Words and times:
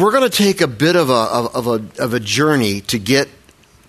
we're 0.00 0.12
going 0.12 0.28
to 0.28 0.36
take 0.36 0.60
a 0.60 0.66
bit 0.66 0.96
of 0.96 1.10
a, 1.10 1.12
of, 1.12 1.66
a, 1.66 2.02
of 2.02 2.14
a 2.14 2.20
journey 2.20 2.80
to 2.82 2.98
get 2.98 3.28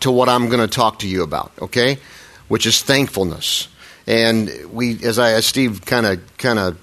to 0.01 0.11
what 0.11 0.27
I'm 0.29 0.49
going 0.49 0.59
to 0.59 0.67
talk 0.67 0.99
to 0.99 1.07
you 1.07 1.23
about, 1.23 1.51
okay? 1.61 1.97
Which 2.47 2.65
is 2.65 2.81
thankfulness. 2.81 3.67
And 4.07 4.51
we, 4.71 5.03
as 5.03 5.19
I, 5.19 5.33
as 5.33 5.45
Steve 5.45 5.85
kind 5.85 6.05
of, 6.05 6.37
kind 6.37 6.59
of, 6.59 6.77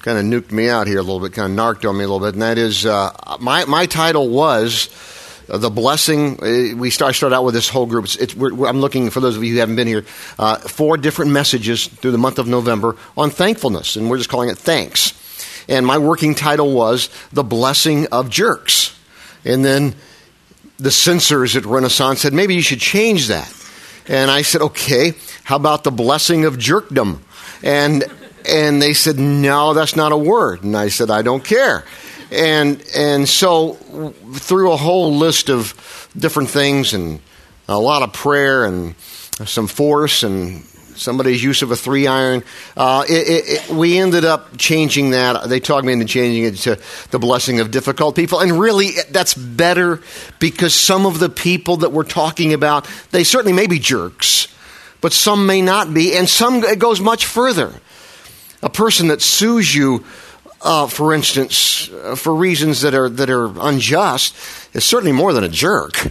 kind 0.00 0.18
of 0.18 0.24
nuked 0.24 0.50
me 0.50 0.68
out 0.68 0.86
here 0.86 0.98
a 0.98 1.02
little 1.02 1.20
bit, 1.20 1.34
kind 1.34 1.50
of 1.50 1.56
narked 1.56 1.84
on 1.84 1.98
me 1.98 2.04
a 2.04 2.08
little 2.08 2.24
bit, 2.24 2.34
and 2.34 2.42
that 2.42 2.56
is, 2.56 2.86
uh, 2.86 3.10
my, 3.40 3.64
my 3.66 3.86
title 3.86 4.30
was 4.30 4.88
uh, 5.50 5.58
the 5.58 5.68
blessing. 5.68 6.38
Uh, 6.42 6.76
we 6.76 6.90
start, 6.90 7.14
start 7.14 7.32
out 7.32 7.44
with 7.44 7.54
this 7.54 7.68
whole 7.68 7.86
group. 7.86 8.06
It's, 8.06 8.16
it's, 8.16 8.34
we're, 8.34 8.66
I'm 8.66 8.80
looking 8.80 9.10
for 9.10 9.20
those 9.20 9.36
of 9.36 9.44
you 9.44 9.52
who 9.52 9.58
haven't 9.58 9.76
been 9.76 9.88
here. 9.88 10.06
Uh, 10.38 10.56
four 10.56 10.96
different 10.96 11.32
messages 11.32 11.86
through 11.86 12.12
the 12.12 12.18
month 12.18 12.38
of 12.38 12.46
November 12.46 12.96
on 13.16 13.30
thankfulness, 13.30 13.96
and 13.96 14.08
we're 14.08 14.18
just 14.18 14.30
calling 14.30 14.48
it 14.48 14.56
thanks. 14.56 15.12
And 15.68 15.86
my 15.86 15.98
working 15.98 16.34
title 16.34 16.72
was 16.72 17.08
the 17.32 17.42
blessing 17.42 18.06
of 18.08 18.30
jerks. 18.30 18.98
And 19.44 19.64
then 19.64 19.94
the 20.78 20.90
censors 20.90 21.56
at 21.56 21.64
Renaissance 21.64 22.20
said 22.20 22.32
maybe 22.32 22.54
you 22.54 22.62
should 22.62 22.80
change 22.80 23.28
that. 23.28 23.52
And 24.06 24.30
I 24.30 24.42
said, 24.42 24.60
okay, 24.60 25.14
how 25.44 25.56
about 25.56 25.84
the 25.84 25.90
blessing 25.90 26.44
of 26.44 26.58
jerkdom? 26.58 27.20
And 27.62 28.04
and 28.46 28.82
they 28.82 28.92
said, 28.92 29.18
no, 29.18 29.72
that's 29.72 29.96
not 29.96 30.12
a 30.12 30.18
word. 30.18 30.64
And 30.64 30.76
I 30.76 30.88
said, 30.88 31.10
I 31.10 31.22
don't 31.22 31.42
care 31.42 31.84
and 32.34 32.82
and 32.96 33.28
so 33.28 33.74
through 34.34 34.72
a 34.72 34.76
whole 34.76 35.14
list 35.14 35.48
of 35.48 36.10
different 36.16 36.50
things 36.50 36.92
and 36.92 37.20
a 37.68 37.78
lot 37.78 38.02
of 38.02 38.12
prayer 38.12 38.64
and 38.64 38.96
some 38.98 39.66
force 39.66 40.22
and 40.22 40.64
somebody's 40.96 41.42
use 41.42 41.62
of 41.62 41.70
a 41.70 41.76
three 41.76 42.06
iron, 42.06 42.42
uh, 42.76 43.04
it, 43.08 43.12
it, 43.12 43.44
it, 43.46 43.70
we 43.70 43.98
ended 43.98 44.24
up 44.24 44.56
changing 44.56 45.10
that. 45.10 45.48
They 45.48 45.60
talked 45.60 45.84
me 45.84 45.92
into 45.92 46.04
changing 46.04 46.44
it 46.44 46.56
to 46.58 46.80
the 47.10 47.18
blessing 47.18 47.60
of 47.60 47.70
difficult 47.70 48.16
people, 48.16 48.40
and 48.40 48.58
really 48.58 48.90
that's 49.10 49.34
better 49.34 50.00
because 50.38 50.74
some 50.74 51.06
of 51.06 51.18
the 51.18 51.28
people 51.28 51.78
that 51.78 51.92
we're 51.92 52.04
talking 52.04 52.52
about, 52.52 52.88
they 53.10 53.24
certainly 53.24 53.52
may 53.52 53.66
be 53.66 53.78
jerks, 53.78 54.48
but 55.00 55.12
some 55.12 55.46
may 55.46 55.62
not 55.62 55.92
be, 55.92 56.16
and 56.16 56.28
some 56.28 56.64
it 56.64 56.78
goes 56.78 57.00
much 57.00 57.26
further. 57.26 57.72
A 58.62 58.70
person 58.70 59.08
that 59.08 59.20
sues 59.20 59.74
you 59.74 60.04
uh, 60.64 60.86
for 60.86 61.12
instance, 61.12 61.90
uh, 61.90 62.16
for 62.16 62.34
reasons 62.34 62.80
that 62.80 62.94
are 62.94 63.10
that 63.10 63.28
are 63.28 63.52
unjust, 63.60 64.34
is 64.72 64.82
certainly 64.82 65.12
more 65.12 65.34
than 65.34 65.44
a 65.44 65.48
jerk. 65.48 66.04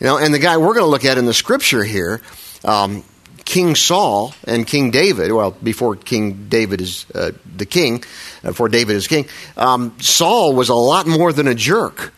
You 0.00 0.06
know, 0.06 0.18
and 0.18 0.34
the 0.34 0.38
guy 0.38 0.56
we're 0.56 0.74
going 0.74 0.84
to 0.84 0.90
look 0.90 1.04
at 1.04 1.16
in 1.16 1.26
the 1.26 1.34
scripture 1.34 1.84
here, 1.84 2.20
um, 2.64 3.04
King 3.48 3.74
Saul 3.76 4.34
and 4.44 4.66
King 4.66 4.90
David. 4.90 5.32
Well, 5.32 5.52
before 5.52 5.96
King 5.96 6.48
David 6.50 6.82
is 6.82 7.06
uh, 7.14 7.32
the 7.56 7.64
king, 7.64 8.04
uh, 8.44 8.48
before 8.48 8.68
David 8.68 8.94
is 8.94 9.06
king, 9.06 9.26
um, 9.56 9.96
Saul 10.00 10.54
was 10.54 10.68
a 10.68 10.74
lot 10.74 11.06
more 11.06 11.32
than 11.32 11.48
a 11.48 11.54
jerk. 11.54 12.12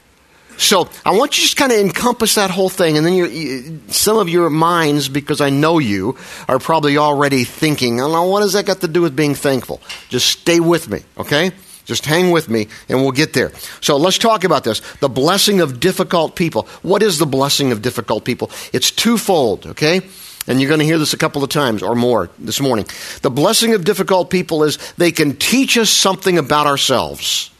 So 0.57 0.89
I 1.07 1.13
want 1.13 1.39
you 1.39 1.43
to 1.43 1.47
just 1.47 1.57
kind 1.57 1.71
of 1.71 1.79
encompass 1.79 2.35
that 2.35 2.51
whole 2.51 2.69
thing, 2.69 2.97
and 2.97 3.07
then 3.07 3.15
you, 3.15 3.81
some 3.91 4.19
of 4.19 4.29
your 4.29 4.51
minds, 4.51 5.09
because 5.09 5.41
I 5.41 5.51
know 5.51 5.79
you, 5.79 6.17
are 6.49 6.59
probably 6.59 6.99
already 6.99 7.45
thinking, 7.45 8.01
"I 8.01 8.05
don't 8.05 8.13
know 8.13 8.25
what 8.25 8.41
does 8.41 8.55
that 8.55 8.67
got 8.67 8.81
to 8.81 8.89
do 8.89 9.01
with 9.03 9.15
being 9.15 9.37
thankful." 9.37 9.81
Just 10.09 10.27
stay 10.27 10.59
with 10.59 10.89
me, 10.89 11.05
okay? 11.17 11.53
Just 11.85 12.07
hang 12.07 12.33
with 12.33 12.49
me, 12.49 12.67
and 12.89 13.03
we'll 13.03 13.13
get 13.13 13.35
there. 13.35 13.53
So 13.81 13.97
let's 13.99 14.19
talk 14.19 14.43
about 14.43 14.65
this: 14.65 14.83
the 14.99 15.09
blessing 15.09 15.61
of 15.61 15.79
difficult 15.79 16.35
people. 16.35 16.67
What 16.83 17.05
is 17.05 17.19
the 17.19 17.27
blessing 17.27 17.71
of 17.71 17.83
difficult 17.83 18.25
people? 18.25 18.51
It's 18.73 18.91
twofold, 18.91 19.67
okay? 19.67 20.03
And 20.47 20.61
you're 20.61 20.69
going 20.69 20.81
to 20.81 20.87
hear 20.87 20.99
this 20.99 21.13
a 21.13 21.19
couple 21.19 21.45
of 21.45 21.51
times 21.51 21.83
or 21.83 21.95
more 21.95 22.31
this 22.39 22.61
morning. 22.61 22.87
The 23.23 23.31
blessing 23.31 23.75
of 23.75 23.85
difficult 23.85 24.31
people 24.31 24.65
is 24.65 24.79
they 24.97 25.13
can 25.13 25.37
teach 25.37 25.77
us 25.77 25.91
something 25.91 26.39
about 26.39 26.67
ourselves 26.67 27.51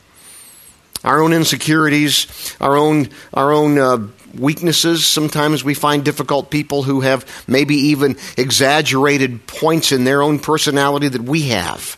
our 1.03 1.23
own 1.23 1.33
insecurities, 1.33 2.57
our 2.61 2.77
own, 2.77 3.09
our 3.33 3.53
own 3.53 3.79
uh, 3.79 4.07
weaknesses. 4.35 5.07
Sometimes 5.07 5.65
we 5.65 5.75
find 5.75 6.05
difficult 6.05 6.51
people 6.51 6.83
who 6.83 7.01
have 7.01 7.27
maybe 7.49 7.75
even 7.75 8.17
exaggerated 8.37 9.47
points 9.47 9.93
in 9.93 10.05
their 10.05 10.23
own 10.23 10.39
personality 10.39 11.09
that 11.09 11.23
we 11.23 11.49
have. 11.49 11.97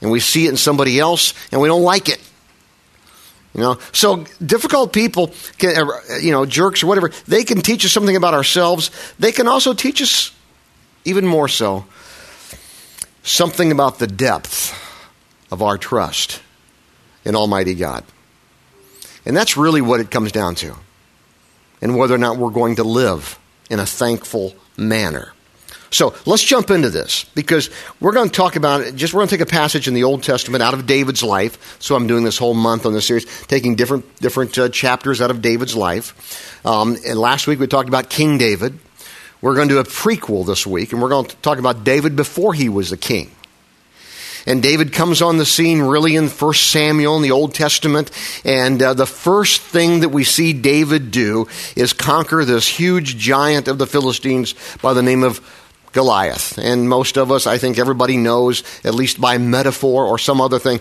And 0.00 0.10
we 0.10 0.20
see 0.20 0.46
it 0.46 0.50
in 0.50 0.56
somebody 0.56 0.98
else 0.98 1.32
and 1.50 1.60
we 1.60 1.68
don't 1.68 1.82
like 1.82 2.08
it. 2.08 2.20
You 3.54 3.60
know, 3.60 3.78
so 3.92 4.24
difficult 4.44 4.92
people, 4.92 5.32
can, 5.58 5.76
uh, 5.76 6.16
you 6.20 6.32
know, 6.32 6.46
jerks 6.46 6.82
or 6.82 6.86
whatever, 6.86 7.10
they 7.28 7.44
can 7.44 7.60
teach 7.60 7.84
us 7.84 7.92
something 7.92 8.16
about 8.16 8.32
ourselves. 8.32 8.90
They 9.18 9.30
can 9.30 9.46
also 9.46 9.74
teach 9.74 10.00
us, 10.00 10.32
even 11.04 11.26
more 11.26 11.48
so, 11.48 11.84
something 13.22 13.70
about 13.70 13.98
the 13.98 14.06
depth 14.06 14.72
of 15.50 15.60
our 15.60 15.76
trust 15.76 16.40
in 17.24 17.36
Almighty 17.36 17.74
God. 17.74 18.04
And 19.26 19.36
that's 19.36 19.56
really 19.56 19.82
what 19.82 20.00
it 20.00 20.10
comes 20.10 20.32
down 20.32 20.54
to. 20.56 20.74
And 21.82 21.96
whether 21.96 22.14
or 22.14 22.18
not 22.18 22.38
we're 22.38 22.50
going 22.50 22.76
to 22.76 22.84
live 22.84 23.38
in 23.68 23.78
a 23.80 23.86
thankful 23.86 24.54
manner. 24.76 25.32
So 25.92 26.14
let's 26.24 26.42
jump 26.42 26.70
into 26.70 26.88
this 26.88 27.24
because 27.34 27.70
we're 28.00 28.12
going 28.12 28.28
to 28.28 28.34
talk 28.34 28.56
about 28.56 28.80
it. 28.80 28.96
Just 28.96 29.12
we're 29.12 29.18
going 29.18 29.28
to 29.28 29.36
take 29.36 29.46
a 29.46 29.50
passage 29.50 29.86
in 29.86 29.94
the 29.94 30.04
Old 30.04 30.22
Testament 30.22 30.62
out 30.62 30.72
of 30.72 30.86
David's 30.86 31.22
life. 31.22 31.76
So 31.80 31.94
I'm 31.94 32.06
doing 32.06 32.24
this 32.24 32.38
whole 32.38 32.54
month 32.54 32.86
on 32.86 32.94
this 32.94 33.06
series, 33.06 33.26
taking 33.46 33.76
different 33.76 34.16
different 34.16 34.56
uh, 34.58 34.70
chapters 34.70 35.20
out 35.20 35.30
of 35.30 35.42
David's 35.42 35.76
life. 35.76 36.64
Um, 36.66 36.96
and 37.06 37.18
last 37.18 37.46
week 37.46 37.60
we 37.60 37.66
talked 37.66 37.88
about 37.88 38.08
King 38.08 38.38
David. 38.38 38.78
We're 39.42 39.54
going 39.54 39.68
to 39.68 39.74
do 39.74 39.80
a 39.80 39.84
prequel 39.84 40.46
this 40.46 40.66
week, 40.66 40.92
and 40.92 41.02
we're 41.02 41.08
going 41.08 41.26
to 41.26 41.36
talk 41.36 41.58
about 41.58 41.84
David 41.84 42.16
before 42.16 42.54
he 42.54 42.68
was 42.68 42.92
a 42.92 42.96
king. 42.96 43.30
And 44.46 44.62
David 44.62 44.92
comes 44.92 45.22
on 45.22 45.36
the 45.36 45.46
scene 45.46 45.80
really 45.80 46.16
in 46.16 46.28
1 46.28 46.54
Samuel 46.54 47.16
in 47.16 47.22
the 47.22 47.30
Old 47.30 47.54
Testament. 47.54 48.10
And 48.44 48.82
uh, 48.82 48.94
the 48.94 49.06
first 49.06 49.62
thing 49.62 50.00
that 50.00 50.08
we 50.08 50.24
see 50.24 50.52
David 50.52 51.10
do 51.10 51.46
is 51.76 51.92
conquer 51.92 52.44
this 52.44 52.66
huge 52.66 53.16
giant 53.16 53.68
of 53.68 53.78
the 53.78 53.86
Philistines 53.86 54.54
by 54.80 54.94
the 54.94 55.02
name 55.02 55.22
of 55.22 55.40
Goliath. 55.92 56.58
And 56.58 56.88
most 56.88 57.16
of 57.16 57.30
us, 57.30 57.46
I 57.46 57.58
think 57.58 57.78
everybody 57.78 58.16
knows, 58.16 58.62
at 58.84 58.94
least 58.94 59.20
by 59.20 59.38
metaphor 59.38 60.06
or 60.06 60.18
some 60.18 60.40
other 60.40 60.58
thing, 60.58 60.80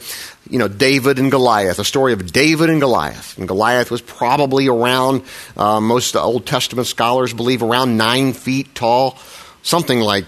you 0.49 0.57
know, 0.57 0.67
David 0.67 1.19
and 1.19 1.29
Goliath, 1.29 1.79
a 1.79 1.85
story 1.85 2.13
of 2.13 2.31
David 2.31 2.69
and 2.69 2.81
Goliath. 2.81 3.37
And 3.37 3.47
Goliath 3.47 3.91
was 3.91 4.01
probably 4.01 4.67
around, 4.67 5.23
uh, 5.57 5.79
most 5.79 6.15
Old 6.15 6.45
Testament 6.45 6.87
scholars 6.87 7.33
believe, 7.33 7.61
around 7.61 7.97
nine 7.97 8.33
feet 8.33 8.73
tall, 8.73 9.17
something 9.61 9.99
like 9.99 10.25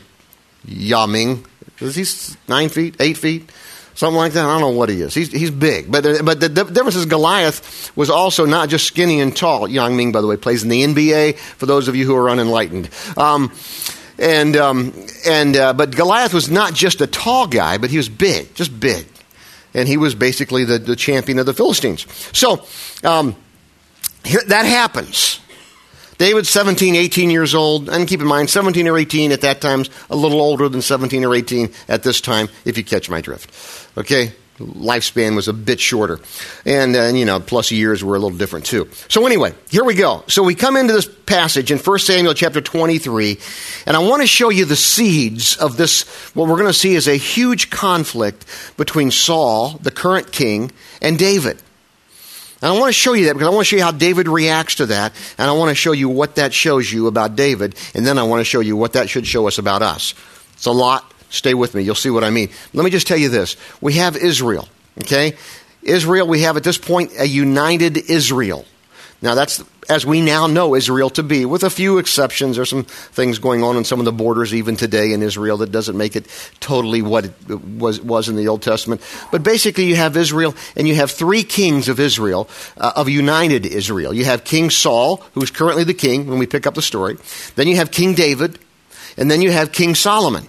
Yao 0.66 1.06
Ming, 1.06 1.46
is 1.80 1.96
he 1.96 2.36
nine 2.48 2.70
feet, 2.70 2.96
eight 3.00 3.18
feet? 3.18 3.52
Something 3.96 4.18
like 4.18 4.34
that. 4.34 4.46
I 4.46 4.60
don't 4.60 4.62
know 4.62 4.78
what 4.78 4.90
he 4.90 5.02
is. 5.02 5.14
He's, 5.14 5.32
he's 5.32 5.52
big. 5.52 5.92
But, 5.92 6.04
the, 6.04 6.22
but 6.24 6.40
the 6.40 6.50
difference 6.50 6.96
is 6.96 7.06
Goliath 7.06 7.96
was 7.96 8.10
also 8.10 8.46
not 8.46 8.70
just 8.70 8.88
skinny 8.88 9.20
and 9.22 9.36
tall. 9.36 9.68
Yao 9.68 9.88
Ming, 9.90 10.12
by 10.12 10.22
the 10.22 10.28
way, 10.28 10.36
plays 10.36 10.64
in 10.64 10.70
the 10.70 10.84
NBA 10.84 11.38
for 11.38 11.68
those 11.68 11.88
of 11.88 11.96
you 11.96 12.06
who 12.06 12.16
are 12.16 12.30
unenlightened. 12.30 12.90
Um, 13.18 13.52
and 14.18 14.56
um, 14.56 14.94
and 15.26 15.56
uh, 15.56 15.74
but 15.74 15.96
Goliath 15.96 16.34
was 16.34 16.50
not 16.50 16.74
just 16.74 17.02
a 17.02 17.08
tall 17.08 17.48
guy, 17.48 17.78
but 17.78 17.90
he 17.90 17.98
was 17.98 18.10
big, 18.10 18.54
just 18.56 18.78
big, 18.80 19.08
and 19.74 19.88
he 19.88 19.98
was 19.98 20.16
basically 20.16 20.66
the, 20.66 20.80
the 20.80 20.96
champion 20.96 21.40
of 21.40 21.46
the 21.46 21.54
Philistines. 21.54 22.06
So 22.38 22.66
um, 23.04 23.36
here, 24.24 24.42
that 24.48 24.66
happens. 24.66 25.40
David's 26.18 26.50
17, 26.50 26.96
18 26.96 27.30
years 27.32 27.56
old, 27.56 27.90
and 27.90 28.08
keep 28.08 28.22
in 28.22 28.28
mind, 28.28 28.50
17 28.50 28.88
or 28.88 28.98
18 28.98 29.32
at 29.32 29.42
that 29.42 29.62
time's 29.62 29.90
a 30.10 30.16
little 30.16 30.40
older 30.42 30.70
than 30.70 30.82
17 30.82 31.26
or 31.26 31.34
18 31.36 31.72
at 31.88 32.04
this 32.04 32.22
time, 32.22 32.50
if 32.66 32.78
you 32.78 32.84
catch 32.84 33.10
my 33.10 33.20
drift. 33.20 33.50
Okay? 33.98 34.32
Lifespan 34.60 35.36
was 35.36 35.48
a 35.48 35.54
bit 35.54 35.80
shorter. 35.80 36.20
And, 36.66 36.96
uh, 36.96 37.06
you 37.14 37.26
know, 37.26 37.40
plus 37.40 37.72
years 37.72 38.04
were 38.04 38.16
a 38.16 38.20
little 38.20 38.38
different 38.38 38.66
too. 38.66 38.88
So 39.10 39.26
anyway, 39.26 39.54
here 39.70 39.84
we 39.84 39.96
go. 39.96 40.24
So 40.28 40.44
we 40.44 40.56
come 40.56 40.78
into 40.78 40.94
this 40.94 41.08
passage 41.26 41.72
in 41.72 41.80
1 41.80 42.00
Samuel 42.00 42.34
chapter 42.34 42.62
23, 42.62 43.40
and 43.88 43.98
I 43.98 44.00
want 44.00 44.22
to 44.22 44.28
show 44.28 44.50
you 44.50 44.66
the 44.66 44.76
seeds 44.76 45.58
of 45.58 45.78
this, 45.78 46.04
what 46.36 46.48
we're 46.48 46.58
going 46.58 46.68
to 46.68 46.74
see 46.74 46.94
is 46.94 47.08
a 47.08 47.16
huge 47.16 47.70
conflict 47.70 48.46
between 48.78 49.10
Saul, 49.12 49.80
the 49.82 49.92
current 49.92 50.32
king, 50.32 50.72
and 51.02 51.18
David. 51.18 51.62
And 52.62 52.72
I 52.72 52.80
want 52.80 52.88
to 52.88 52.94
show 52.94 53.12
you 53.12 53.26
that 53.26 53.34
because 53.34 53.48
I 53.48 53.52
want 53.52 53.68
to 53.68 53.70
show 53.70 53.76
you 53.76 53.84
how 53.84 53.92
David 53.92 54.30
reacts 54.30 54.76
to 54.76 54.86
that. 54.86 55.12
And 55.38 55.50
I 55.50 55.54
want 55.54 55.70
to 55.70 55.76
show 55.76 55.92
you 55.92 56.08
what 56.08 56.36
that 56.36 56.54
shows 56.54 56.90
you 56.90 57.08
about 57.08 57.36
David. 57.36 57.76
And 57.94 58.06
then 58.06 58.18
I 58.18 58.24
want 58.24 58.40
to 58.40 58.46
show 58.46 58.62
you 58.62 58.78
what 58.78 58.94
that 58.94 59.10
should 59.10 59.28
show 59.28 59.50
us 59.50 59.58
about 59.58 59.82
us. 59.82 60.14
It's 60.54 60.66
a 60.66 60.72
lot. 60.72 61.13
Stay 61.34 61.56
with 61.56 61.74
me. 61.74 61.82
You'll 61.82 61.96
see 61.96 62.12
what 62.12 62.24
I 62.24 62.30
mean. 62.30 62.50
Let 62.74 62.86
me 62.86 62.92
just 62.92 63.08
tell 63.08 63.18
you 63.18 63.28
this. 63.28 63.58
We 63.82 63.94
have 63.94 64.16
Israel. 64.16 64.70
Okay? 65.02 65.36
Israel, 65.82 66.28
we 66.28 66.42
have 66.42 66.58
at 66.58 66.64
this 66.64 66.78
point 66.78 67.12
a 67.18 67.26
united 67.26 67.98
Israel. 68.10 68.66
Now, 69.24 69.34
that's 69.34 69.64
as 69.90 70.06
we 70.06 70.22
now 70.22 70.46
know 70.46 70.76
Israel 70.76 71.10
to 71.12 71.24
be, 71.24 71.44
with 71.46 71.64
a 71.64 71.70
few 71.72 71.98
exceptions. 71.98 72.56
There's 72.56 72.70
some 72.70 72.84
things 72.84 73.40
going 73.40 73.64
on 73.64 73.78
in 73.78 73.84
some 73.84 73.98
of 74.00 74.06
the 74.06 74.12
borders 74.12 74.54
even 74.54 74.76
today 74.76 75.12
in 75.12 75.24
Israel 75.24 75.58
that 75.58 75.72
doesn't 75.72 75.98
make 75.98 76.16
it 76.16 76.28
totally 76.60 77.02
what 77.02 77.26
it 77.26 77.34
was, 77.50 78.00
was 78.00 78.30
in 78.30 78.36
the 78.36 78.48
Old 78.48 78.62
Testament. 78.62 79.02
But 79.32 79.42
basically, 79.42 79.86
you 79.86 79.96
have 79.96 80.16
Israel, 80.16 80.54
and 80.76 80.88
you 80.88 80.96
have 80.96 81.10
three 81.10 81.44
kings 81.44 81.90
of 81.90 82.00
Israel, 82.00 82.48
uh, 82.78 82.94
of 82.96 83.10
united 83.10 83.66
Israel. 83.66 84.14
You 84.14 84.26
have 84.26 84.44
King 84.44 84.70
Saul, 84.70 85.18
who's 85.34 85.50
currently 85.50 85.84
the 85.84 85.96
king 85.96 86.28
when 86.28 86.38
we 86.38 86.46
pick 86.46 86.68
up 86.68 86.76
the 86.76 86.82
story. 86.84 87.18
Then 87.56 87.68
you 87.68 87.78
have 87.78 87.90
King 87.90 88.14
David, 88.14 88.60
and 89.18 89.32
then 89.32 89.42
you 89.42 89.52
have 89.52 89.72
King 89.72 89.96
Solomon, 89.96 90.48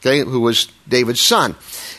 okay, 0.00 0.20
who 0.20 0.40
was 0.40 0.68
David's 0.88 1.20
son. 1.20 1.54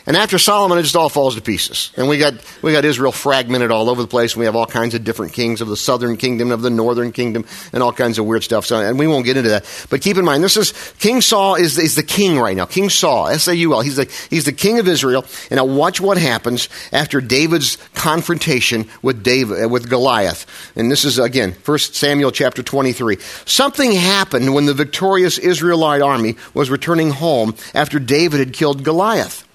And 0.06 0.16
after 0.16 0.38
Solomon, 0.38 0.78
it 0.78 0.82
just 0.82 0.96
all 0.96 1.08
falls 1.08 1.34
to 1.36 1.40
pieces. 1.40 1.92
And 1.96 2.08
we 2.08 2.18
got, 2.18 2.34
we 2.62 2.72
got 2.72 2.84
Israel 2.84 3.12
fragmented 3.12 3.70
all 3.70 3.90
over 3.90 4.02
the 4.02 4.08
place. 4.08 4.32
And 4.32 4.40
we 4.40 4.46
have 4.46 4.56
all 4.56 4.66
kinds 4.66 4.94
of 4.94 5.04
different 5.04 5.32
kings 5.32 5.60
of 5.60 5.68
the 5.68 5.76
southern 5.76 6.16
kingdom, 6.16 6.50
of 6.50 6.62
the 6.62 6.70
northern 6.70 7.12
kingdom, 7.12 7.44
and 7.72 7.82
all 7.82 7.92
kinds 7.92 8.18
of 8.18 8.26
weird 8.26 8.42
stuff. 8.42 8.66
So, 8.66 8.80
and 8.80 8.98
we 8.98 9.06
won't 9.06 9.24
get 9.24 9.36
into 9.36 9.50
that. 9.50 9.86
But 9.90 10.00
keep 10.00 10.16
in 10.16 10.24
mind, 10.24 10.42
this 10.42 10.56
is, 10.56 10.72
King 10.98 11.20
Saul 11.20 11.54
is, 11.54 11.78
is 11.78 11.94
the 11.94 12.02
king 12.02 12.38
right 12.38 12.56
now. 12.56 12.64
King 12.64 12.88
Saul, 12.88 13.28
S-A-U-L. 13.28 13.82
He's 13.82 13.96
the, 13.96 14.26
he's 14.30 14.46
the 14.46 14.52
king 14.52 14.78
of 14.78 14.88
Israel. 14.88 15.24
And 15.50 15.58
now 15.58 15.64
watch 15.64 16.00
what 16.00 16.18
happens 16.18 16.68
after 16.92 17.20
David's 17.20 17.76
confrontation 17.94 18.88
with 19.02 19.22
David, 19.22 19.64
uh, 19.64 19.68
with 19.68 19.88
Goliath. 19.88 20.46
And 20.76 20.90
this 20.90 21.04
is, 21.04 21.18
again, 21.18 21.54
1 21.64 21.78
Samuel 21.78 22.32
chapter 22.32 22.62
23. 22.62 23.18
Something 23.44 23.92
happened 23.92 24.54
when 24.54 24.66
the 24.66 24.74
victorious 24.74 25.38
Israelite 25.38 26.02
army 26.02 26.36
was 26.54 26.70
returning 26.70 27.10
home 27.10 27.54
after 27.74 27.89
David 27.98 28.40
had 28.40 28.52
killed 28.52 28.84
Goliath. 28.84 29.46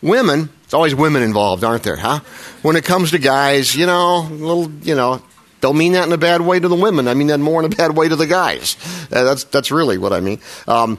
Women, 0.00 0.48
it's 0.64 0.74
always 0.74 0.94
women 0.94 1.22
involved, 1.22 1.62
aren't 1.62 1.82
there, 1.82 1.96
huh? 1.96 2.20
When 2.62 2.76
it 2.76 2.84
comes 2.84 3.10
to 3.12 3.18
guys, 3.18 3.74
you 3.74 3.86
know, 3.86 4.22
little, 4.30 4.70
you 4.82 4.94
know, 4.94 5.22
don't 5.60 5.76
mean 5.76 5.92
that 5.92 6.06
in 6.06 6.12
a 6.12 6.18
bad 6.18 6.40
way 6.40 6.58
to 6.58 6.68
the 6.68 6.74
women. 6.74 7.06
I 7.06 7.14
mean 7.14 7.28
that 7.28 7.38
more 7.38 7.62
in 7.64 7.72
a 7.72 7.76
bad 7.76 7.96
way 7.96 8.08
to 8.08 8.16
the 8.16 8.26
guys. 8.26 8.76
Uh, 9.12 9.22
that's, 9.22 9.44
that's 9.44 9.70
really 9.70 9.98
what 9.98 10.12
I 10.12 10.20
mean. 10.20 10.40
Um, 10.66 10.98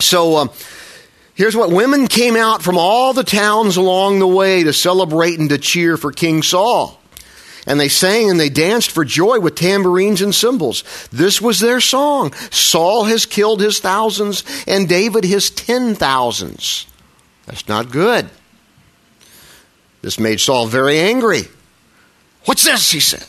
so, 0.00 0.36
um, 0.36 0.50
Here's 1.38 1.54
what 1.54 1.70
women 1.70 2.08
came 2.08 2.34
out 2.34 2.62
from 2.62 2.76
all 2.76 3.12
the 3.12 3.22
towns 3.22 3.76
along 3.76 4.18
the 4.18 4.26
way 4.26 4.64
to 4.64 4.72
celebrate 4.72 5.38
and 5.38 5.48
to 5.50 5.58
cheer 5.58 5.96
for 5.96 6.10
King 6.10 6.42
Saul. 6.42 6.97
And 7.68 7.78
they 7.78 7.90
sang 7.90 8.30
and 8.30 8.40
they 8.40 8.48
danced 8.48 8.90
for 8.90 9.04
joy 9.04 9.40
with 9.40 9.54
tambourines 9.54 10.22
and 10.22 10.34
cymbals. 10.34 10.82
This 11.12 11.38
was 11.42 11.60
their 11.60 11.80
song. 11.80 12.32
Saul 12.50 13.04
has 13.04 13.26
killed 13.26 13.60
his 13.60 13.78
thousands 13.78 14.42
and 14.66 14.88
David 14.88 15.22
his 15.22 15.50
ten 15.50 15.94
thousands. 15.94 16.86
That's 17.44 17.68
not 17.68 17.90
good. 17.90 18.30
This 20.00 20.18
made 20.18 20.40
Saul 20.40 20.66
very 20.66 20.98
angry. 20.98 21.42
What's 22.46 22.64
this? 22.64 22.90
He 22.90 23.00
said. 23.00 23.26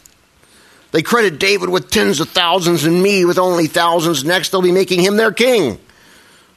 They 0.92 1.01
credit 1.01 1.38
David 1.38 1.68
with 1.68 1.92
tens 1.92 2.21
of 2.21 2.30
thousands 2.30 2.85
and 2.85 3.03
me 3.03 3.25
with 3.25 3.38
only 3.38 3.68
thousands. 3.68 4.24
Next, 4.24 4.50
they'll 4.50 4.62
be 4.62 4.71
making 4.71 5.01
him 5.01 5.18
their 5.18 5.33
king. 5.33 5.80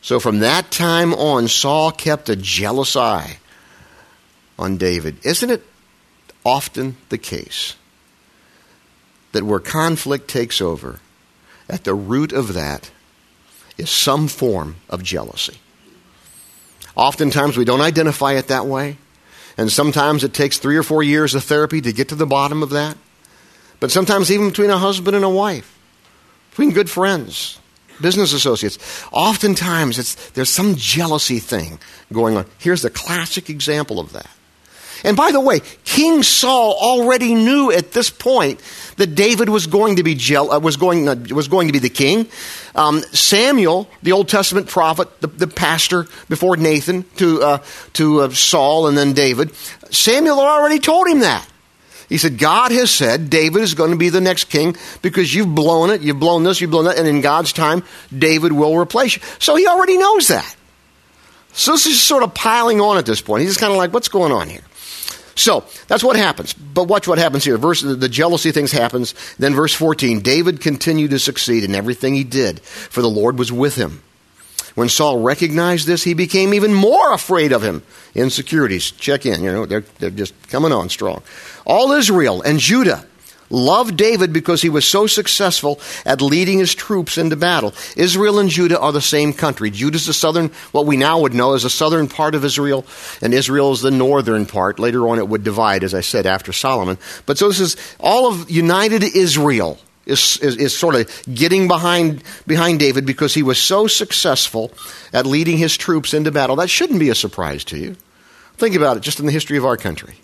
So 0.02 0.20
from 0.20 0.38
that 0.38 0.70
time 0.70 1.14
on, 1.14 1.49
Saul 1.49 1.90
kept 1.90 2.28
a 2.28 2.37
jealous 2.37 2.94
eye 2.94 3.38
on 4.56 4.76
David. 4.76 5.26
Isn't 5.26 5.50
it 5.50 5.64
often 6.44 6.96
the 7.08 7.18
case 7.18 7.76
that 9.32 9.44
where 9.44 9.60
conflict 9.60 10.28
takes 10.28 10.60
over, 10.60 11.00
at 11.68 11.84
the 11.84 11.94
root 11.94 12.32
of 12.32 12.52
that 12.54 12.90
is 13.78 13.90
some 13.90 14.28
form 14.28 14.76
of 14.88 15.02
jealousy? 15.02 15.58
Oftentimes 16.94 17.56
we 17.56 17.64
don't 17.64 17.80
identify 17.80 18.34
it 18.34 18.48
that 18.48 18.66
way. 18.66 18.98
And 19.56 19.70
sometimes 19.70 20.24
it 20.24 20.32
takes 20.32 20.58
three 20.58 20.76
or 20.76 20.82
four 20.82 21.02
years 21.02 21.34
of 21.34 21.44
therapy 21.44 21.80
to 21.82 21.92
get 21.92 22.08
to 22.08 22.14
the 22.14 22.26
bottom 22.26 22.62
of 22.62 22.70
that. 22.70 22.96
But 23.80 23.90
sometimes 23.90 24.30
even 24.30 24.48
between 24.48 24.70
a 24.70 24.78
husband 24.78 25.14
and 25.16 25.24
a 25.24 25.30
wife, 25.30 25.78
between 26.50 26.72
good 26.72 26.88
friends, 26.88 27.58
business 28.00 28.32
associates, 28.32 28.78
oftentimes 29.12 30.14
there's 30.30 30.48
some 30.48 30.74
jealousy 30.76 31.38
thing 31.38 31.78
going 32.12 32.36
on. 32.36 32.46
Here's 32.58 32.84
a 32.84 32.90
classic 32.90 33.50
example 33.50 34.00
of 34.00 34.12
that. 34.12 34.30
And 35.04 35.16
by 35.16 35.32
the 35.32 35.40
way, 35.40 35.60
King 35.84 36.22
Saul 36.22 36.76
already 36.81 37.34
knew 37.34 37.72
at 37.72 37.93
this 37.93 38.10
point 38.10 38.60
that 38.96 39.14
David 39.14 39.49
was 39.49 39.66
going 39.66 39.96
to 39.96 40.02
be 40.02 40.19
uh, 40.34 40.60
was 40.60 40.76
going 40.76 41.08
uh, 41.08 41.16
was 41.31 41.49
going 41.49 41.66
to 41.66 41.72
be 41.72 41.78
the 41.78 41.88
king. 41.88 42.28
Um, 42.75 43.00
Samuel, 43.12 43.88
the 44.02 44.12
Old 44.12 44.28
Testament 44.28 44.69
prophet, 44.69 45.20
the, 45.20 45.26
the 45.26 45.46
pastor 45.49 46.06
before 46.28 46.56
Nathan 46.56 47.04
to 47.16 47.43
uh, 47.43 47.58
to 47.94 48.20
uh, 48.22 48.31
Saul 48.31 48.87
and 48.87 48.96
then 48.96 49.12
David, 49.12 49.54
Samuel 49.90 50.40
already 50.40 50.78
told 50.78 51.08
him 51.08 51.20
that. 51.20 51.49
He 52.08 52.19
said, 52.19 52.37
God 52.37 52.72
has 52.72 52.90
said 52.90 53.31
David 53.31 53.62
is 53.62 53.72
going 53.72 53.90
to 53.90 53.96
be 53.96 54.10
the 54.10 54.20
next 54.20 54.44
king 54.50 54.76
because 55.00 55.34
you've 55.34 55.54
blown 55.54 55.88
it, 55.88 56.02
you've 56.02 56.20
blown 56.20 56.43
this, 56.44 56.60
you've 56.60 56.70
blown 56.70 56.84
that, 56.84 56.99
and 56.99 57.08
in 57.08 57.22
God's 57.22 57.54
time, 57.54 57.82
David 58.16 58.52
will 58.52 58.76
replace 58.76 59.16
you. 59.16 59.22
So 59.38 59.56
he 59.56 59.66
already 59.66 59.96
knows 59.96 60.28
that. 60.28 60.56
So 61.54 61.72
this 61.72 61.87
is 61.87 62.02
sort 62.02 62.22
of 62.22 62.34
piling 62.34 62.82
on 62.82 62.99
at 62.99 63.06
this 63.06 63.22
point. 63.22 63.40
He's 63.40 63.50
just 63.50 63.60
kind 63.60 63.72
of 63.72 63.78
like, 63.78 63.94
what's 63.94 64.08
going 64.08 64.31
on 64.31 64.50
here? 64.50 64.60
So 65.34 65.64
that's 65.88 66.05
what 66.05 66.17
happens. 66.17 66.52
But 66.52 66.88
watch 66.88 67.08
what 67.08 67.19
happens 67.19 67.44
here. 67.44 67.56
Verse 67.56 67.81
the 67.82 68.08
jealousy 68.08 68.52
things 68.52 68.73
happens. 68.73 69.14
Then 69.38 69.55
verse 69.55 69.75
14, 69.75 70.20
David 70.20 70.61
continued 70.61 71.11
to 71.12 71.19
succeed 71.19 71.64
in 71.64 71.75
everything 71.75 72.14
he 72.14 72.25
did, 72.25 72.61
for 72.61 73.02
the 73.02 73.08
Lord 73.08 73.38
was 73.38 73.50
with 73.52 73.76
him. 73.76 74.02
When 74.75 74.88
Saul 74.88 75.20
recognized 75.20 75.87
this, 75.87 76.02
he 76.02 76.14
became 76.14 76.55
even 76.55 76.73
more 76.73 77.12
afraid 77.12 77.52
of 77.52 77.62
him. 77.62 77.82
Insecurities, 78.14 78.90
check 78.90 79.26
in, 79.26 79.43
you 79.43 79.52
know, 79.52 79.67
they're, 79.67 79.84
they're 79.99 80.11
just 80.11 80.34
coming 80.49 80.73
on 80.73 80.88
strong. 80.88 81.23
All 81.67 81.93
Israel 81.93 82.40
and 82.43 82.58
Judah 82.58 83.06
loved 83.52 83.96
David 83.96 84.32
because 84.32 84.62
he 84.62 84.69
was 84.69 84.84
so 84.84 85.06
successful 85.06 85.78
at 86.04 86.20
leading 86.20 86.58
his 86.58 86.75
troops 86.75 87.19
into 87.19 87.37
battle. 87.37 87.75
Israel 87.96 88.38
and 88.38 88.49
Judah 88.49 88.81
are 88.81 88.93
the 88.93 89.00
same 89.00 89.32
country. 89.32 89.70
Judah 89.70 89.96
is 89.96 90.06
the 90.06 90.12
southern, 90.12 90.49
what 90.72 90.87
we 90.87 90.96
now 90.96 91.20
would 91.20 91.34
know 91.34 91.54
as 91.54 91.62
the 91.62 91.70
southern 91.70 92.08
part 92.08 92.34
of 92.34 92.44
Israel, 92.44 92.84
and 93.20 93.34
Israel 93.34 93.72
is 93.72 93.82
the 93.82 93.90
northern 93.90 94.46
part. 94.46 94.78
Later 94.78 95.06
on 95.08 95.19
it 95.19 95.28
would 95.28 95.44
divide, 95.44 95.84
as 95.84 95.94
I 95.94 96.00
said, 96.00 96.26
after 96.26 96.52
Solomon. 96.52 96.99
But 97.26 97.38
so 97.38 97.49
this 97.49 97.60
is 97.60 97.76
all 98.00 98.26
of 98.26 98.50
united 98.50 99.04
Israel. 99.04 99.78
Is, 100.04 100.37
is, 100.38 100.56
is, 100.56 100.76
sort 100.76 100.96
of 100.96 101.08
getting 101.32 101.69
behind, 101.69 102.25
behind 102.44 102.81
David 102.81 103.06
because 103.06 103.34
he 103.34 103.44
was 103.44 103.56
so 103.56 103.87
successful 103.87 104.72
at 105.12 105.26
leading 105.26 105.58
his 105.58 105.76
troops 105.76 106.12
into 106.12 106.32
battle. 106.32 106.56
That 106.56 106.69
shouldn't 106.70 106.99
be 106.99 107.10
a 107.10 107.14
surprise 107.14 107.62
to 107.66 107.78
you. 107.78 107.94
Think 108.56 108.75
about 108.75 108.96
it 108.96 109.04
just 109.04 109.20
in 109.20 109.26
the 109.26 109.32
history 109.32 109.58
of 109.58 109.64
our 109.64 109.76
country 109.76 110.14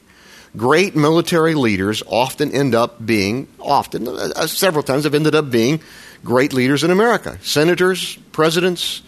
great 0.56 0.96
military 0.96 1.54
leaders 1.54 2.02
often 2.06 2.52
end 2.52 2.74
up 2.74 3.04
being, 3.04 3.48
often, 3.60 4.08
uh, 4.08 4.30
uh, 4.36 4.46
several 4.46 4.82
times 4.82 5.04
have 5.04 5.14
ended 5.14 5.34
up 5.34 5.50
being 5.50 5.80
great 6.24 6.52
leaders 6.52 6.84
in 6.84 6.90
America. 6.90 7.38
Senators, 7.42 8.16
presidents, 8.32 9.02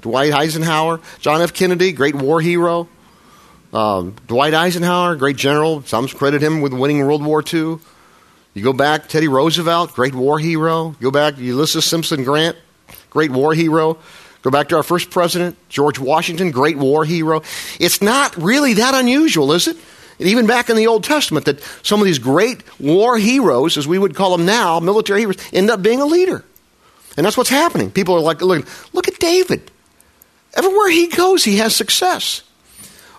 Dwight 0.00 0.32
Eisenhower, 0.32 1.00
John 1.20 1.42
F. 1.42 1.52
Kennedy, 1.52 1.92
great 1.92 2.14
war 2.14 2.40
hero. 2.40 2.88
Um, 3.72 4.16
Dwight 4.26 4.54
Eisenhower, 4.54 5.16
great 5.16 5.36
general. 5.36 5.82
Some 5.84 6.08
credit 6.08 6.42
him 6.42 6.60
with 6.60 6.72
winning 6.72 7.06
World 7.06 7.24
War 7.24 7.42
II. 7.42 7.78
You 8.52 8.64
go 8.64 8.72
back, 8.72 9.08
Teddy 9.08 9.28
Roosevelt, 9.28 9.94
great 9.94 10.14
war 10.14 10.38
hero. 10.38 10.96
Go 11.00 11.10
back, 11.10 11.38
Ulysses 11.38 11.84
Simpson 11.84 12.24
Grant, 12.24 12.56
great 13.10 13.30
war 13.30 13.54
hero. 13.54 13.98
Go 14.42 14.50
back 14.50 14.70
to 14.70 14.76
our 14.76 14.82
first 14.82 15.10
president, 15.10 15.56
George 15.68 15.98
Washington, 15.98 16.50
great 16.50 16.76
war 16.78 17.04
hero. 17.04 17.42
It's 17.78 18.02
not 18.02 18.34
really 18.36 18.74
that 18.74 18.94
unusual, 18.94 19.52
is 19.52 19.68
it? 19.68 19.76
And 20.20 20.28
even 20.28 20.46
back 20.46 20.68
in 20.68 20.76
the 20.76 20.86
Old 20.86 21.02
Testament, 21.02 21.46
that 21.46 21.62
some 21.82 21.98
of 21.98 22.04
these 22.04 22.18
great 22.18 22.62
war 22.78 23.16
heroes, 23.16 23.78
as 23.78 23.88
we 23.88 23.98
would 23.98 24.14
call 24.14 24.36
them 24.36 24.44
now, 24.44 24.78
military 24.78 25.20
heroes, 25.20 25.38
end 25.50 25.70
up 25.70 25.80
being 25.80 26.02
a 26.02 26.04
leader. 26.04 26.44
And 27.16 27.24
that's 27.24 27.38
what's 27.38 27.48
happening. 27.48 27.90
People 27.90 28.16
are 28.16 28.20
like, 28.20 28.42
look, 28.42 28.68
look 28.92 29.08
at 29.08 29.18
David. 29.18 29.70
Everywhere 30.52 30.90
he 30.90 31.06
goes, 31.06 31.42
he 31.42 31.56
has 31.56 31.74
success. 31.74 32.42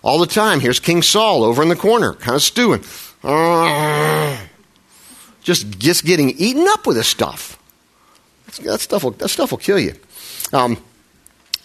All 0.04 0.20
the 0.20 0.28
time. 0.28 0.60
Here's 0.60 0.80
King 0.80 1.02
Saul 1.02 1.44
over 1.44 1.64
in 1.64 1.70
the 1.70 1.76
corner, 1.76 2.14
kind 2.14 2.36
of 2.36 2.44
stewing. 2.44 2.82
just, 5.42 5.80
just 5.80 6.06
getting 6.06 6.30
eaten 6.30 6.68
up 6.68 6.86
with 6.86 6.98
this 6.98 7.08
stuff. 7.08 7.58
That 8.64 8.80
stuff 8.80 9.04
will, 9.04 9.12
that 9.12 9.30
stuff 9.30 9.50
will 9.50 9.58
kill 9.58 9.80
you. 9.80 9.96
Um, 10.54 10.78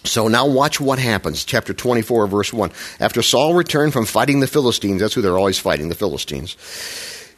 so 0.07 0.27
now 0.27 0.47
watch 0.47 0.79
what 0.79 0.99
happens. 0.99 1.43
Chapter 1.45 1.73
24, 1.73 2.27
verse 2.27 2.53
1. 2.53 2.71
After 2.99 3.21
Saul 3.21 3.53
returned 3.53 3.93
from 3.93 4.05
fighting 4.05 4.39
the 4.39 4.47
Philistines, 4.47 5.01
that's 5.01 5.13
who 5.13 5.21
they're 5.21 5.37
always 5.37 5.59
fighting, 5.59 5.89
the 5.89 5.95
Philistines, 5.95 6.55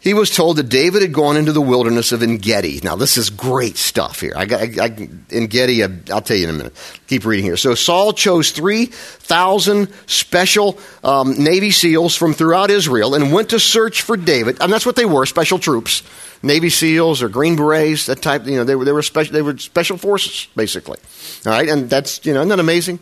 he 0.02 0.14
was 0.14 0.30
told 0.30 0.58
that 0.58 0.70
David 0.70 1.02
had 1.02 1.12
gone 1.12 1.36
into 1.36 1.52
the 1.52 1.62
wilderness 1.62 2.12
of 2.12 2.24
Engedi. 2.24 2.80
Now, 2.84 2.96
this 2.96 3.18
is 3.18 3.30
great 3.30 3.76
stuff 3.76 4.22
here. 4.22 4.34
I 4.36 4.44
I, 4.44 4.86
I, 4.86 5.10
Engedi, 5.30 5.84
I'll 5.84 6.22
tell 6.22 6.38
you 6.38 6.46
in 6.46 6.56
a 6.56 6.58
minute. 6.58 6.74
Keep 7.08 7.26
reading 7.26 7.44
here. 7.44 7.58
So 7.58 7.76
Saul 7.76 8.14
chose 8.14 8.52
3,000 8.52 9.90
special 10.08 10.80
um, 11.04 11.44
Navy 11.44 11.72
SEALs 11.72 12.16
from 12.16 12.34
throughout 12.34 12.72
Israel 12.72 13.14
and 13.14 13.34
went 13.34 13.50
to 13.50 13.60
search 13.60 14.02
for 14.02 14.16
David. 14.16 14.58
And 14.62 14.72
that's 14.72 14.86
what 14.86 14.96
they 14.96 15.06
were, 15.06 15.26
special 15.26 15.60
troops. 15.60 16.04
Navy 16.42 16.70
SEALs 16.70 17.22
or 17.22 17.28
Green 17.28 17.58
Berets, 17.58 18.06
that 18.06 18.22
type, 18.22 18.46
you 18.46 18.56
know, 18.56 18.64
they 18.64 18.76
were, 18.76 18.86
they 18.86 18.94
were, 18.94 19.02
special, 19.02 19.34
they 19.34 19.42
were 19.42 19.58
special 19.58 19.98
forces, 19.98 20.48
basically. 20.56 20.98
All 21.46 21.52
right, 21.52 21.68
and 21.68 21.90
that's, 21.90 22.26
you 22.26 22.34
know, 22.34 22.40
isn't 22.40 22.50
that 22.50 22.60
amazing? 22.60 23.00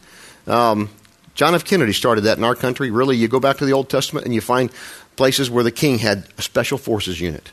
Um, 0.48 0.89
John 1.38 1.53
F. 1.53 1.63
Kennedy 1.63 1.94
started 1.94 2.22
that 2.22 2.39
in 2.39 2.44
our 2.44 2.56
country. 2.56 2.89
Really, 2.89 3.15
you 3.15 3.27
go 3.27 3.39
back 3.39 3.58
to 3.58 3.65
the 3.65 3.72
Old 3.72 3.89
Testament 3.89 4.25
and 4.25 4.34
you 4.34 4.41
find 4.41 4.72
places 5.15 5.51
where 5.51 5.63
the 5.63 5.72
king 5.72 6.00
had 6.00 6.27
a 6.39 6.41
special 6.41 6.79
forces 6.79 7.22
unit. 7.22 7.51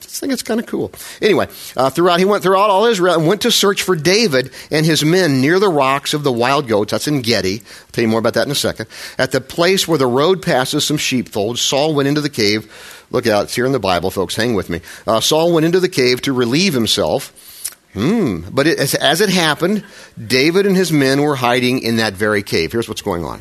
I 0.00 0.04
think 0.06 0.32
it's 0.32 0.42
kind 0.42 0.58
of 0.58 0.64
cool. 0.64 0.90
Anyway, 1.20 1.46
uh, 1.76 1.90
throughout 1.90 2.18
he 2.18 2.24
went 2.24 2.42
throughout 2.42 2.70
all 2.70 2.86
Israel 2.86 3.14
and 3.14 3.26
went 3.26 3.42
to 3.42 3.50
search 3.50 3.82
for 3.82 3.94
David 3.94 4.52
and 4.70 4.86
his 4.86 5.04
men 5.04 5.42
near 5.42 5.58
the 5.58 5.68
rocks 5.68 6.14
of 6.14 6.22
the 6.22 6.32
wild 6.32 6.66
goats. 6.66 6.92
That's 6.92 7.06
En 7.08 7.20
Gedi. 7.20 7.60
I'll 7.60 7.86
tell 7.92 8.02
you 8.02 8.08
more 8.08 8.20
about 8.20 8.32
that 8.34 8.46
in 8.46 8.52
a 8.52 8.54
second. 8.54 8.86
At 9.18 9.32
the 9.32 9.42
place 9.42 9.86
where 9.86 9.98
the 9.98 10.06
road 10.06 10.40
passes 10.40 10.86
some 10.86 10.96
sheepfolds, 10.96 11.60
Saul 11.60 11.94
went 11.94 12.08
into 12.08 12.22
the 12.22 12.30
cave. 12.30 12.72
Look 13.10 13.26
out, 13.26 13.44
it's 13.44 13.54
here 13.54 13.66
in 13.66 13.72
the 13.72 13.78
Bible, 13.78 14.10
folks. 14.10 14.34
Hang 14.34 14.54
with 14.54 14.70
me. 14.70 14.80
Uh, 15.06 15.20
Saul 15.20 15.52
went 15.52 15.66
into 15.66 15.80
the 15.80 15.88
cave 15.90 16.22
to 16.22 16.32
relieve 16.32 16.72
himself 16.72 17.55
Hmm. 17.96 18.42
But 18.50 18.66
it, 18.66 18.78
as, 18.78 18.94
as 18.94 19.22
it 19.22 19.30
happened, 19.30 19.82
David 20.22 20.66
and 20.66 20.76
his 20.76 20.92
men 20.92 21.22
were 21.22 21.34
hiding 21.34 21.78
in 21.78 21.96
that 21.96 22.12
very 22.12 22.42
cave. 22.42 22.70
Here's 22.70 22.90
what's 22.90 23.00
going 23.00 23.24
on. 23.24 23.40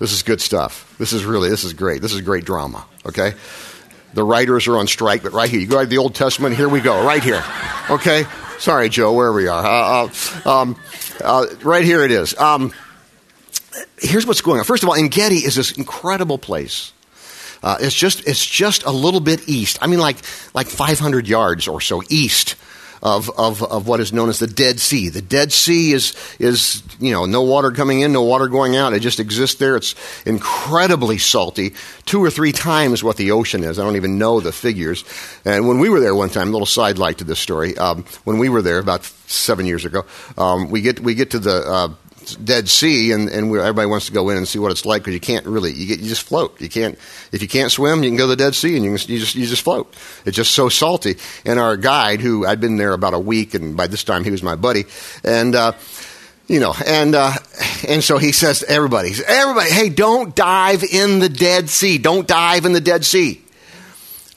This 0.00 0.12
is 0.12 0.24
good 0.24 0.40
stuff. 0.40 0.92
This 0.98 1.12
is 1.12 1.24
really, 1.24 1.48
this 1.50 1.62
is 1.62 1.72
great. 1.72 2.02
This 2.02 2.12
is 2.12 2.20
great 2.20 2.44
drama, 2.44 2.84
okay? 3.06 3.34
The 4.12 4.24
writers 4.24 4.66
are 4.66 4.76
on 4.76 4.88
strike, 4.88 5.22
but 5.22 5.32
right 5.32 5.48
here, 5.48 5.60
you 5.60 5.68
go 5.68 5.80
to 5.80 5.86
the 5.86 5.98
Old 5.98 6.16
Testament, 6.16 6.56
here 6.56 6.68
we 6.68 6.80
go, 6.80 7.06
right 7.06 7.22
here, 7.22 7.44
okay? 7.88 8.24
Sorry, 8.58 8.88
Joe, 8.88 9.12
where 9.12 9.32
we 9.32 9.46
are. 9.46 9.64
Uh, 9.64 10.10
uh, 10.44 10.50
um, 10.50 10.76
uh, 11.22 11.46
right 11.62 11.84
here 11.84 12.02
it 12.02 12.10
is. 12.10 12.36
Um, 12.36 12.72
here's 14.00 14.26
what's 14.26 14.40
going 14.40 14.58
on. 14.58 14.64
First 14.64 14.82
of 14.82 14.88
all, 14.88 14.96
En 14.96 15.08
Gedi 15.08 15.36
is 15.36 15.54
this 15.54 15.70
incredible 15.78 16.38
place. 16.38 16.92
Uh, 17.62 17.76
it's 17.80 17.94
just 17.94 18.26
it's 18.26 18.44
just 18.44 18.84
a 18.84 18.90
little 18.90 19.20
bit 19.20 19.48
east. 19.48 19.78
I 19.80 19.86
mean, 19.86 19.98
like 19.98 20.16
like 20.54 20.66
500 20.66 21.26
yards 21.28 21.68
or 21.68 21.80
so 21.80 22.02
east 22.10 22.56
of, 23.06 23.30
of, 23.38 23.62
of 23.62 23.86
what 23.86 24.00
is 24.00 24.12
known 24.12 24.28
as 24.28 24.40
the 24.40 24.48
Dead 24.48 24.80
Sea. 24.80 25.08
The 25.10 25.22
Dead 25.22 25.52
Sea 25.52 25.92
is, 25.92 26.12
is, 26.40 26.82
you 26.98 27.12
know, 27.12 27.24
no 27.24 27.42
water 27.42 27.70
coming 27.70 28.00
in, 28.00 28.12
no 28.12 28.22
water 28.22 28.48
going 28.48 28.74
out. 28.74 28.94
It 28.94 28.98
just 28.98 29.20
exists 29.20 29.60
there. 29.60 29.76
It's 29.76 29.94
incredibly 30.26 31.16
salty, 31.16 31.74
two 32.04 32.22
or 32.22 32.30
three 32.30 32.50
times 32.50 33.04
what 33.04 33.16
the 33.16 33.30
ocean 33.30 33.62
is. 33.62 33.78
I 33.78 33.84
don't 33.84 33.94
even 33.94 34.18
know 34.18 34.40
the 34.40 34.50
figures. 34.50 35.04
And 35.44 35.68
when 35.68 35.78
we 35.78 35.88
were 35.88 36.00
there 36.00 36.16
one 36.16 36.30
time, 36.30 36.48
a 36.48 36.50
little 36.50 36.66
sidelight 36.66 37.18
to 37.18 37.24
this 37.24 37.38
story, 37.38 37.78
um, 37.78 38.04
when 38.24 38.38
we 38.38 38.48
were 38.48 38.60
there 38.60 38.80
about 38.80 39.04
seven 39.04 39.66
years 39.66 39.84
ago, 39.84 40.04
um, 40.36 40.68
we, 40.68 40.80
get, 40.80 40.98
we 40.98 41.14
get 41.14 41.30
to 41.30 41.38
the 41.38 41.62
uh, 41.64 41.88
Dead 42.34 42.68
Sea, 42.68 43.12
and, 43.12 43.28
and 43.28 43.54
everybody 43.54 43.86
wants 43.86 44.06
to 44.06 44.12
go 44.12 44.28
in 44.30 44.36
and 44.36 44.46
see 44.46 44.58
what 44.58 44.72
it's 44.72 44.84
like 44.84 45.02
because 45.02 45.14
you 45.14 45.20
can't 45.20 45.46
really 45.46 45.72
you, 45.72 45.86
get, 45.86 46.00
you 46.00 46.08
just 46.08 46.22
float. 46.22 46.60
You 46.60 46.68
can't 46.68 46.98
if 47.32 47.42
you 47.42 47.48
can't 47.48 47.70
swim, 47.70 48.02
you 48.02 48.10
can 48.10 48.16
go 48.16 48.24
to 48.24 48.28
the 48.28 48.36
Dead 48.36 48.54
Sea 48.54 48.76
and 48.76 48.84
you, 48.84 48.96
can, 48.96 49.12
you 49.12 49.18
just 49.18 49.34
you 49.34 49.46
just 49.46 49.62
float. 49.62 49.94
It's 50.24 50.36
just 50.36 50.52
so 50.52 50.68
salty. 50.68 51.16
And 51.44 51.58
our 51.58 51.76
guide, 51.76 52.20
who 52.20 52.46
I'd 52.46 52.60
been 52.60 52.76
there 52.76 52.92
about 52.92 53.14
a 53.14 53.18
week, 53.18 53.54
and 53.54 53.76
by 53.76 53.86
this 53.86 54.04
time 54.04 54.24
he 54.24 54.30
was 54.30 54.42
my 54.42 54.56
buddy, 54.56 54.84
and. 55.24 55.54
Uh, 55.54 55.72
you 56.48 56.60
know, 56.60 56.74
and 56.86 57.16
uh, 57.16 57.32
and 57.88 58.04
so 58.04 58.18
he 58.18 58.30
says 58.30 58.60
to 58.60 58.68
everybody, 58.68 59.12
everybody, 59.26 59.68
hey, 59.68 59.88
don't 59.88 60.32
dive 60.34 60.84
in 60.84 61.18
the 61.18 61.28
Dead 61.28 61.68
Sea. 61.68 61.98
Don't 61.98 62.26
dive 62.26 62.64
in 62.64 62.72
the 62.72 62.80
Dead 62.80 63.04
Sea. 63.04 63.42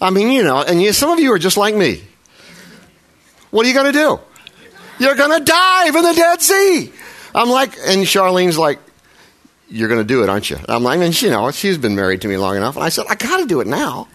I 0.02 0.10
mean, 0.10 0.32
you 0.32 0.44
know, 0.44 0.62
and 0.62 0.82
you, 0.82 0.94
some 0.94 1.12
of 1.12 1.20
you 1.20 1.32
are 1.34 1.40
just 1.40 1.58
like 1.58 1.76
me. 1.76 2.02
What 3.52 3.66
are 3.66 3.70
you 3.70 3.76
going 3.76 3.92
to 3.92 4.00
do? 4.00 4.20
You're 5.00 5.16
going 5.16 5.38
to 5.38 5.44
dive 5.44 5.96
in 5.96 6.04
the 6.04 6.14
Dead 6.14 6.42
Sea. 6.42 6.92
I'm 7.34 7.50
like, 7.50 7.78
and 7.86 8.04
Charlene's 8.04 8.58
like, 8.58 8.80
you're 9.70 9.88
going 9.88 10.02
to 10.02 10.08
do 10.08 10.24
it, 10.24 10.30
aren't 10.30 10.50
you? 10.50 10.58
I'm 10.68 10.84
like, 10.84 11.00
and 11.00 11.22
you 11.22 11.30
know, 11.30 11.52
she's 11.52 11.78
been 11.78 11.96
married 11.96 12.22
to 12.22 12.28
me 12.28 12.38
long 12.38 12.58
enough. 12.58 12.76
And 12.76 12.84
I 12.84 12.90
said, 12.90 13.06
I 13.10 13.16
got 13.16 13.38
to 13.38 13.46
do 13.46 13.62
it 13.62 13.68
now. 13.68 14.08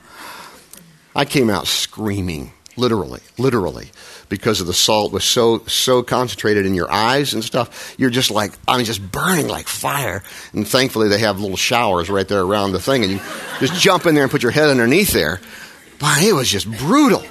I 1.15 1.25
came 1.25 1.49
out 1.49 1.69
screaming, 1.69 2.53
literally, 2.77 3.21
literally, 3.39 3.91
because 4.29 4.61
of 4.61 4.67
the 4.67 4.75
salt 4.75 5.13
was 5.13 5.23
so 5.23 5.65
so 5.67 6.03
concentrated 6.03 6.67
in 6.67 6.75
your 6.75 6.91
eyes 6.91 7.35
and 7.35 7.45
stuff. 7.45 7.95
You're 7.99 8.11
just 8.11 8.33
like, 8.33 8.53
I 8.67 8.77
mean, 8.77 8.85
just 8.85 9.13
burning 9.13 9.47
like 9.47 9.69
fire. 9.69 10.25
And 10.53 10.67
thankfully, 10.67 11.09
they 11.09 11.21
have 11.21 11.39
little 11.39 11.57
showers 11.57 12.11
right 12.11 12.27
there 12.27 12.43
around 12.43 12.73
the 12.73 12.81
thing, 12.81 13.05
and 13.05 13.13
you 13.13 13.21
just 13.61 13.81
jump 13.81 14.07
in 14.07 14.17
there 14.17 14.25
and 14.25 14.31
put 14.31 14.43
your 14.43 14.51
head 14.51 14.71
underneath 14.71 15.13
there. 15.13 15.41
But 16.01 16.23
it 16.25 16.33
was 16.33 16.49
just 16.49 16.69
brutal. 16.79 17.23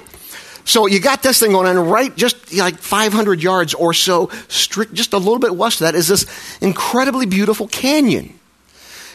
So 0.64 0.86
you 0.86 1.00
got 1.00 1.22
this 1.22 1.40
thing 1.40 1.52
going 1.52 1.66
on, 1.66 1.88
right 1.88 2.14
just 2.16 2.52
like 2.54 2.78
500 2.78 3.42
yards 3.42 3.74
or 3.74 3.92
so, 3.92 4.30
strict, 4.48 4.94
just 4.94 5.12
a 5.12 5.18
little 5.18 5.38
bit 5.38 5.54
west 5.54 5.80
of 5.80 5.86
that, 5.86 5.94
is 5.94 6.08
this 6.08 6.26
incredibly 6.60 7.26
beautiful 7.26 7.68
canyon. 7.68 8.38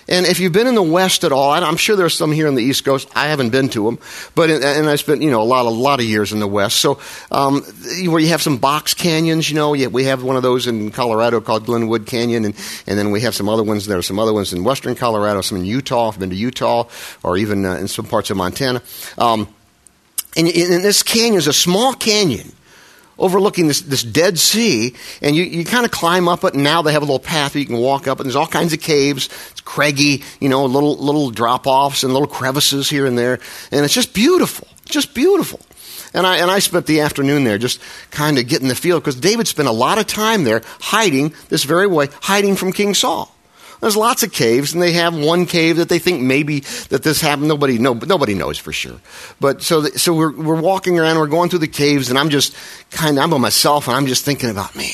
And 0.10 0.26
if 0.26 0.40
you've 0.40 0.52
been 0.52 0.66
in 0.66 0.74
the 0.74 0.82
West 0.82 1.24
at 1.24 1.32
all, 1.32 1.52
I'm 1.52 1.78
sure 1.78 1.96
there's 1.96 2.16
some 2.16 2.32
here 2.32 2.48
on 2.48 2.56
the 2.56 2.64
East 2.64 2.84
Coast. 2.84 3.08
I 3.16 3.28
haven't 3.28 3.52
been 3.52 3.70
to 3.70 3.86
them, 3.86 4.00
but 4.34 4.50
in, 4.50 4.64
and 4.64 4.90
I 4.90 4.96
spent 4.96 5.22
you 5.22 5.30
know 5.30 5.40
a 5.40 5.44
lot 5.44 5.68
a 5.68 5.70
lot 5.70 6.00
of 6.00 6.06
years 6.08 6.34
in 6.34 6.40
the 6.40 6.48
West. 6.48 6.78
So 6.80 7.00
um, 7.32 7.62
where 8.08 8.20
you 8.20 8.30
have 8.30 8.42
some 8.42 8.58
box 8.58 8.96
canyons, 8.96 9.50
you 9.50 9.56
know, 9.56 9.70
we 9.70 10.04
have 10.06 10.24
one 10.24 10.36
of 10.36 10.42
those 10.42 10.66
in 10.66 10.90
Colorado 10.90 11.42
called 11.42 11.66
Glenwood 11.66 12.08
Canyon, 12.08 12.46
and, 12.46 12.56
and 12.88 12.98
then 12.98 13.12
we 13.12 13.22
have 13.22 13.36
some 13.36 13.48
other 13.48 13.62
ones. 13.62 13.86
There 13.86 14.00
are 14.00 14.04
some 14.04 14.18
other 14.18 14.34
ones 14.34 14.52
in 14.52 14.64
Western 14.64 14.96
Colorado, 14.96 15.42
some 15.42 15.60
in 15.60 15.66
Utah. 15.66 16.10
I've 16.10 16.18
been 16.18 16.32
to 16.32 16.36
Utah, 16.36 16.88
or 17.22 17.38
even 17.38 17.64
uh, 17.64 17.76
in 17.76 17.88
some 17.88 18.06
parts 18.06 18.32
of 18.32 18.38
Montana. 18.38 18.82
Um, 19.20 19.48
and 20.36 20.48
in 20.48 20.82
this 20.82 21.04
canyon 21.04 21.36
is 21.36 21.48
a 21.48 21.54
small 21.54 21.94
canyon 21.94 22.52
overlooking 23.18 23.68
this, 23.68 23.82
this 23.82 24.04
Dead 24.04 24.40
Sea, 24.40 24.96
and 25.22 25.36
you, 25.36 25.44
you 25.44 25.66
kind 25.66 25.86
of 25.86 25.92
climb 25.92 26.28
up 26.28 26.44
it, 26.44 26.54
and 26.54 26.64
now 26.64 26.82
they 26.82 26.94
have 26.94 27.02
a 27.02 27.06
little 27.06 27.20
path 27.20 27.54
where 27.54 27.60
you 27.60 27.66
can 27.66 27.78
walk 27.78 28.08
up, 28.08 28.20
and 28.20 28.26
there's 28.26 28.36
all 28.36 28.48
kinds 28.48 28.72
of 28.72 28.80
caves. 28.80 29.28
It's 29.52 29.62
craggy, 29.62 30.24
you 30.40 30.48
know, 30.48 30.66
little, 30.66 30.98
little 30.98 31.30
drop 31.30 31.68
offs 31.68 32.04
and 32.04 32.14
little 32.14 32.28
crevices 32.28 32.90
here 32.90 33.06
and 33.06 33.18
there, 33.18 33.40
and 33.72 33.84
it's 33.84 33.94
just 33.94 34.14
beautiful, 34.14 34.68
just 34.86 35.14
beautiful. 35.14 35.60
And 36.14 36.26
I, 36.26 36.38
and 36.38 36.50
I 36.50 36.60
spent 36.60 36.88
the 36.88 37.02
afternoon 37.02 37.44
there 37.44 37.58
just 37.58 37.82
kind 38.10 38.40
of 38.40 38.48
getting 38.48 38.68
the 38.68 38.76
feel, 38.76 39.00
because 39.00 39.16
David 39.16 39.48
spent 39.48 39.68
a 39.68 39.74
lot 39.74 39.98
of 39.98 40.08
time 40.08 40.44
there 40.44 40.62
hiding 40.80 41.34
this 41.50 41.66
very 41.66 41.88
way, 41.88 42.08
hiding 42.22 42.56
from 42.56 42.72
King 42.72 42.94
Saul. 42.94 43.36
There's 43.82 43.96
lots 43.96 44.24
of 44.24 44.32
caves, 44.32 44.74
and 44.74 44.84
they 44.84 44.92
have 44.94 45.18
one 45.18 45.46
cave 45.46 45.78
that 45.78 45.88
they 45.88 46.00
think 46.00 46.22
maybe 46.22 46.62
that 46.90 47.04
this 47.04 47.22
happened. 47.22 47.48
Nobody, 47.48 47.78
no, 47.78 47.94
nobody 47.94 48.34
knows 48.34 48.58
for 48.58 48.74
sure. 48.74 49.00
But 49.40 49.62
so, 49.62 49.84
so 49.84 50.14
we're, 50.14 50.34
we're 50.34 50.60
walking 50.60 51.00
around, 51.00 51.18
we're 51.18 51.28
going 51.28 51.50
through 51.50 51.60
the 51.60 51.68
caves, 51.68 52.10
and 52.10 52.20
I'm 52.20 52.30
just 52.30 52.56
kind 52.92 53.18
of, 53.18 53.24
I'm 53.24 53.30
by 53.30 53.38
myself, 53.38 53.88
and 53.88 53.96
I'm 53.96 54.06
just 54.06 54.26
thinking 54.26 54.50
about, 54.50 54.76
man, 54.76 54.92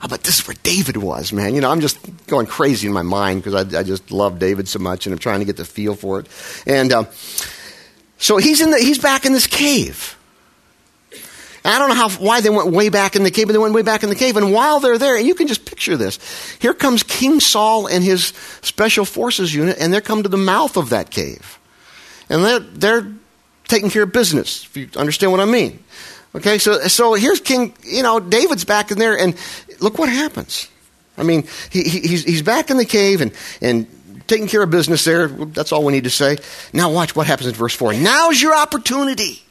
I 0.00 0.08
this 0.08 0.40
is 0.40 0.46
where 0.46 0.56
David 0.62 0.98
was, 0.98 1.32
man. 1.32 1.54
You 1.54 1.62
know, 1.62 1.70
I'm 1.70 1.80
just 1.80 1.98
going 2.26 2.46
crazy 2.46 2.86
in 2.86 2.92
my 2.92 3.02
mind 3.02 3.42
because 3.42 3.74
I, 3.74 3.78
I, 3.78 3.82
just 3.82 4.10
love 4.10 4.38
David 4.38 4.68
so 4.68 4.78
much, 4.78 5.06
and 5.06 5.12
I'm 5.12 5.18
trying 5.18 5.38
to 5.38 5.46
get 5.46 5.56
the 5.56 5.64
feel 5.64 5.94
for 5.94 6.20
it. 6.20 6.26
And 6.66 6.92
uh, 6.92 7.04
so 8.18 8.36
he's 8.36 8.60
in 8.60 8.70
the, 8.70 8.78
he's 8.78 8.98
back 8.98 9.24
in 9.24 9.32
this 9.32 9.46
cave. 9.46 10.18
I 11.66 11.78
don't 11.78 11.88
know 11.88 11.94
how, 11.94 12.08
why 12.10 12.40
they 12.40 12.50
went 12.50 12.70
way 12.70 12.88
back 12.88 13.16
in 13.16 13.22
the 13.22 13.30
cave, 13.30 13.46
but 13.46 13.52
they 13.52 13.58
went 13.58 13.74
way 13.74 13.82
back 13.82 14.02
in 14.02 14.08
the 14.08 14.14
cave. 14.14 14.36
And 14.36 14.52
while 14.52 14.80
they're 14.80 14.98
there, 14.98 15.16
and 15.16 15.26
you 15.26 15.34
can 15.34 15.46
just 15.46 15.64
picture 15.64 15.96
this, 15.96 16.18
here 16.60 16.74
comes 16.74 17.02
King 17.02 17.40
Saul 17.40 17.86
and 17.86 18.04
his 18.04 18.26
special 18.62 19.04
forces 19.04 19.54
unit, 19.54 19.76
and 19.80 19.92
they 19.92 20.00
come 20.00 20.22
to 20.22 20.28
the 20.28 20.36
mouth 20.36 20.76
of 20.76 20.90
that 20.90 21.10
cave. 21.10 21.58
And 22.28 22.44
they're, 22.44 22.60
they're 22.60 23.12
taking 23.68 23.90
care 23.90 24.02
of 24.04 24.12
business, 24.12 24.64
if 24.64 24.76
you 24.76 24.88
understand 24.96 25.32
what 25.32 25.40
I 25.40 25.44
mean. 25.44 25.82
Okay, 26.34 26.58
so, 26.58 26.80
so 26.88 27.14
here's 27.14 27.40
King, 27.40 27.74
you 27.82 28.02
know, 28.02 28.20
David's 28.20 28.64
back 28.64 28.90
in 28.90 28.98
there, 28.98 29.18
and 29.18 29.34
look 29.80 29.98
what 29.98 30.08
happens. 30.08 30.68
I 31.16 31.22
mean, 31.22 31.48
he, 31.70 31.82
he's, 31.82 32.24
he's 32.24 32.42
back 32.42 32.70
in 32.70 32.76
the 32.76 32.84
cave 32.84 33.22
and, 33.22 33.32
and 33.62 33.86
taking 34.26 34.46
care 34.46 34.62
of 34.62 34.70
business 34.70 35.04
there. 35.04 35.28
That's 35.28 35.72
all 35.72 35.84
we 35.84 35.92
need 35.92 36.04
to 36.04 36.10
say. 36.10 36.36
Now, 36.72 36.92
watch 36.92 37.16
what 37.16 37.26
happens 37.26 37.48
in 37.48 37.54
verse 37.54 37.74
4. 37.74 37.94
Now's 37.94 38.40
your 38.40 38.54
opportunity. 38.54 39.42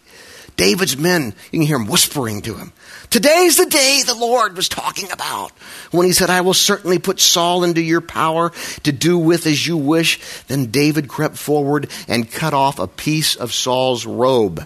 David's 0.58 0.98
men, 0.98 1.34
you 1.52 1.60
can 1.60 1.68
hear 1.68 1.76
him 1.76 1.88
whispering 1.88 2.42
to 2.44 2.56
him. 2.56 2.72
Today's 3.10 3.58
the 3.58 3.66
day 3.66 4.02
the 4.06 4.16
Lord 4.16 4.56
was 4.56 4.70
talking 4.70 5.12
about 5.12 5.52
when 5.92 6.06
he 6.06 6.14
said, 6.14 6.30
I 6.30 6.42
will 6.42 6.54
certainly 6.54 7.00
put 7.00 7.20
Saul 7.20 7.64
into 7.64 7.82
your 7.82 8.02
power 8.02 8.52
to 8.84 8.92
do 8.92 9.18
with 9.18 9.48
as 9.48 9.66
you 9.66 9.78
wish. 9.78 10.20
Then 10.48 10.72
David 10.72 11.08
crept 11.08 11.38
forward 11.38 11.90
and 12.08 12.32
cut 12.32 12.54
off 12.54 12.80
a 12.80 12.88
piece 12.88 13.36
of 13.36 13.54
Saul's 13.54 14.06
robe. 14.06 14.66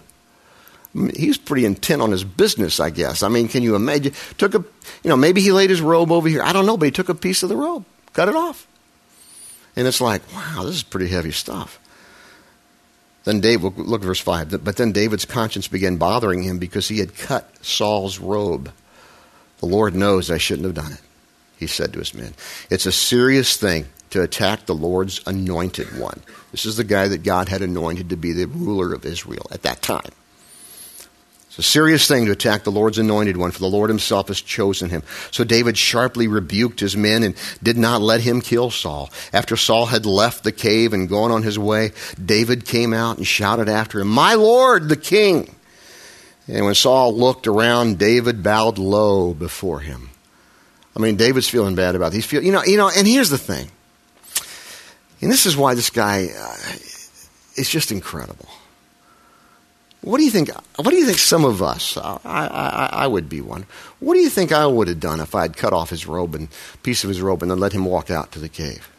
Mm, 0.96 1.15
he's 1.15 1.38
pretty 1.38 1.65
intent 1.65 2.01
on 2.01 2.12
his 2.12 2.24
business, 2.24 2.79
I 2.79 2.89
guess. 2.89 3.24
I 3.24 3.27
mean, 3.29 3.48
can 3.48 3.63
you 3.63 3.75
imagine? 3.75 4.13
Took 4.38 4.55
a, 4.55 4.60
you 5.03 5.10
know, 5.10 5.17
maybe 5.17 5.41
he 5.41 5.51
laid 5.51 5.69
his 5.69 5.81
robe 5.81 6.12
over 6.12 6.27
here. 6.27 6.43
I 6.43 6.53
don't 6.53 6.65
know, 6.65 6.77
but 6.77 6.86
he 6.86 6.91
took 6.91 7.10
a 7.10 7.15
piece 7.15 7.43
of 7.43 7.50
the 7.50 7.58
robe, 7.58 7.86
cut 8.13 8.29
it 8.29 8.36
off. 8.36 8.67
And 9.75 9.88
it's 9.88 10.01
like, 10.01 10.22
wow, 10.34 10.63
this 10.63 10.75
is 10.75 10.84
pretty 10.84 11.08
heavy 11.08 11.31
stuff. 11.31 11.79
Then 13.26 13.42
David, 13.42 13.78
look 13.78 14.02
at 14.02 14.08
verse 14.08 14.20
5. 14.20 14.64
But 14.64 14.78
then 14.78 14.92
David's 14.92 15.26
conscience 15.26 15.68
began 15.68 15.98
bothering 15.98 16.44
him 16.44 16.58
because 16.58 16.88
he 16.88 17.00
had 17.00 17.18
cut 17.18 17.48
Saul's 17.64 18.20
robe. 18.20 18.72
The 19.60 19.66
Lord 19.66 19.94
knows 19.94 20.32
I 20.32 20.38
shouldn't 20.38 20.66
have 20.66 20.76
done 20.76 20.94
it, 20.94 21.02
he 21.58 21.68
said 21.68 21.94
to 21.94 22.00
his 22.00 22.14
men. 22.14 22.34
It's 22.70 22.86
a 22.86 22.92
serious 22.92 23.58
thing 23.58 23.88
to 24.12 24.22
attack 24.22 24.66
the 24.66 24.76
Lord's 24.76 25.22
anointed 25.28 26.00
one. 26.00 26.22
This 26.52 26.66
is 26.66 26.78
the 26.78 26.84
guy 26.84 27.08
that 27.10 27.24
God 27.24 27.50
had 27.50 27.62
anointed 27.62 28.10
to 28.10 28.16
be 28.16 28.32
the 28.32 28.48
ruler 28.48 28.94
of 28.94 29.06
Israel 29.06 29.46
at 29.52 29.64
that 29.64 29.82
time 29.82 30.12
a 31.58 31.63
serious 31.63 32.08
thing 32.08 32.25
to 32.25 32.32
attack 32.32 32.63
the 32.63 32.72
Lord's 32.72 33.00
anointed 33.00 33.36
one, 33.36 33.50
for 33.50 33.60
the 33.60 33.68
Lord 33.68 33.89
himself 33.89 34.27
has 34.27 34.39
chosen 34.39 34.89
him. 34.89 35.01
So 35.32 35.44
David 35.44 35.77
sharply 35.77 36.27
rebuked 36.27 36.79
his 36.79 36.96
men 36.96 37.24
and 37.24 37.36
did 37.63 37.77
not 37.77 38.01
let 38.01 38.22
him 38.22 38.39
kill 38.39 38.70
Saul. 38.70 39.10
After 39.34 39.58
Saul 39.58 39.88
had 39.88 40.06
left 40.06 40.44
the 40.44 40.51
cave 40.51 40.94
and 40.94 41.10
gone 41.10 41.32
on 41.32 41.44
his 41.44 41.58
way, 41.58 41.91
David 42.24 42.65
came 42.65 42.94
out 42.94 43.18
and 43.18 43.25
shouted 43.25 43.68
after 43.68 44.00
him, 44.00 44.08
My 44.08 44.36
Lord, 44.36 44.89
the 44.89 44.96
king! 44.96 45.56
And 46.48 46.65
when 46.65 46.75
Saul 46.75 47.15
looked 47.15 47.48
around, 47.48 47.98
David 48.00 48.41
bowed 48.44 48.77
low 48.77 49.34
before 49.34 49.79
him. 49.79 50.10
I 50.96 51.00
mean, 51.00 51.15
David's 51.15 51.48
feeling 51.48 51.75
bad 51.75 51.96
about 51.96 52.13
feel, 52.13 52.44
you 52.44 52.51
know, 52.51 52.63
you 52.63 52.77
know, 52.77 52.89
and 52.96 53.08
here's 53.08 53.29
the 53.29 53.38
thing. 53.38 53.70
And 55.22 55.32
this 55.32 55.46
is 55.46 55.56
why 55.56 55.75
this 55.75 55.89
guy 55.89 56.27
uh, 56.36 56.56
is 57.56 57.70
just 57.70 57.91
incredible. 57.91 58.48
What 60.01 60.18
do 60.18 60.24
you 60.24 60.32
think? 60.32 60.50
What 60.77 60.89
do 60.89 60.96
you 60.96 61.06
think? 61.06 61.18
Some 61.18 61.44
of 61.44 61.62
us, 61.62 61.98
I, 61.98 62.20
I, 62.24 62.89
I 62.91 63.08
would 63.08 63.27
be 63.27 63.41
one. 63.41 63.65
What 64.00 64.13
do 64.13 64.22
you 64.22 64.29
think 64.29 64.51
I 64.51 64.65
would 64.65 64.88
have 64.88 65.00
done 65.00 65.20
if 65.20 65.36
I 65.36 65.41
had 65.41 65.58
cut 65.58 65.74
off 65.74 65.89
his 65.89 66.08
robe 66.08 66.36
and 66.36 66.48
piece 66.84 67.03
of 67.03 67.10
his 67.10 67.22
robe 67.22 67.41
and 67.41 67.51
then 67.51 67.60
let 67.60 67.74
him 67.74 67.84
walk 67.84 68.10
out 68.10 68.32
to 68.32 68.39
the 68.39 68.48
cave? 68.48 68.89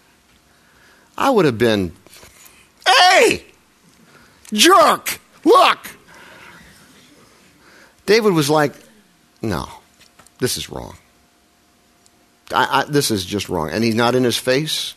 I 1.16 1.30
would 1.30 1.46
have 1.46 1.58
been, 1.58 1.92
hey, 2.86 3.44
jerk, 4.52 5.20
look. 5.44 5.78
David 8.04 8.32
was 8.32 8.50
like, 8.50 8.74
no, 9.40 9.68
this 10.38 10.56
is 10.56 10.68
wrong. 10.68 10.96
I, 12.52 12.80
I, 12.80 12.84
this 12.84 13.10
is 13.10 13.24
just 13.24 13.48
wrong. 13.48 13.70
And 13.70 13.84
he's 13.84 13.94
not 13.94 14.14
in 14.14 14.24
his 14.24 14.36
face. 14.36 14.94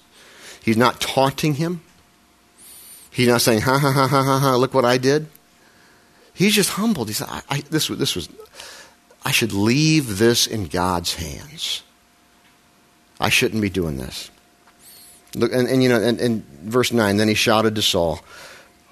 He's 0.62 0.78
not 0.78 1.00
taunting 1.00 1.56
him. 1.56 1.82
He's 3.12 3.28
not 3.28 3.42
saying, 3.42 3.62
ha, 3.62 3.78
ha, 3.78 3.92
ha, 3.92 4.08
ha, 4.08 4.24
ha, 4.24 4.40
ha, 4.40 4.56
look 4.56 4.74
what 4.74 4.86
I 4.86 4.98
did. 4.98 5.28
He's 6.34 6.56
just 6.56 6.72
humbled. 6.72 7.08
He 7.08 7.14
said, 7.14 7.28
I, 7.30 7.42
I, 7.50 7.62
this, 7.70 7.88
this 7.88 8.16
was, 8.16 8.30
I 9.24 9.32
should 9.32 9.54
leave 9.54 10.18
this 10.18 10.48
in 10.48 10.68
God's 10.68 11.16
hands. 11.16 11.84
I 13.20 13.30
shouldn't 13.30 13.62
be 13.62 13.70
doing 13.70 13.98
this. 13.98 14.32
Look, 15.36 15.54
and, 15.54 15.68
and 15.68 15.82
you 15.82 15.90
know, 15.90 16.02
and 16.02 16.44
verse 16.62 16.92
9, 16.92 17.18
then 17.18 17.28
he 17.28 17.34
shouted 17.34 17.76
to 17.76 17.82
Saul, 17.82 18.20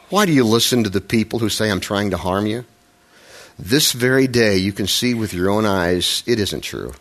Why 0.10 0.25
do 0.25 0.31
you 0.31 0.43
listen 0.43 0.83
to 0.83 0.89
the 0.89 1.01
people 1.01 1.39
who 1.39 1.50
say 1.50 1.69
I'm 1.69 1.79
trying 1.79 2.12
to 2.12 2.17
harm 2.17 2.45
you? 2.45 2.65
This 3.60 3.91
very 3.91 4.27
day 4.27 4.57
you 4.57 4.74
can 4.74 4.88
see 4.88 5.13
with 5.13 5.33
your 5.33 5.50
own 5.50 5.65
eyes 5.65 6.24
it 6.25 6.39
isn't 6.39 6.62
true. 6.62 6.93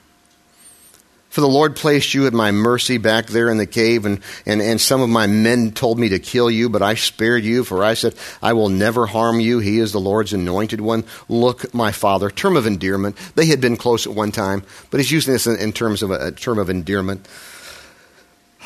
For 1.30 1.40
the 1.40 1.48
Lord 1.48 1.76
placed 1.76 2.12
you 2.12 2.26
at 2.26 2.32
my 2.32 2.50
mercy 2.50 2.98
back 2.98 3.28
there 3.28 3.48
in 3.50 3.56
the 3.56 3.66
cave, 3.66 4.04
and, 4.04 4.20
and, 4.46 4.60
and 4.60 4.80
some 4.80 5.00
of 5.00 5.08
my 5.08 5.28
men 5.28 5.70
told 5.70 5.96
me 5.96 6.08
to 6.08 6.18
kill 6.18 6.50
you, 6.50 6.68
but 6.68 6.82
I 6.82 6.94
spared 6.94 7.44
you, 7.44 7.62
for 7.62 7.84
I 7.84 7.94
said, 7.94 8.16
I 8.42 8.52
will 8.52 8.68
never 8.68 9.06
harm 9.06 9.38
you. 9.38 9.60
He 9.60 9.78
is 9.78 9.92
the 9.92 10.00
Lord's 10.00 10.32
anointed 10.32 10.80
one. 10.80 11.04
Look, 11.28 11.72
my 11.72 11.92
father. 11.92 12.30
Term 12.30 12.56
of 12.56 12.66
endearment. 12.66 13.16
They 13.36 13.46
had 13.46 13.60
been 13.60 13.76
close 13.76 14.08
at 14.08 14.12
one 14.12 14.32
time, 14.32 14.64
but 14.90 14.98
he's 14.98 15.12
using 15.12 15.32
this 15.32 15.46
in, 15.46 15.56
in 15.56 15.72
terms 15.72 16.02
of 16.02 16.10
a, 16.10 16.26
a 16.26 16.32
term 16.32 16.58
of 16.58 16.68
endearment. 16.68 17.28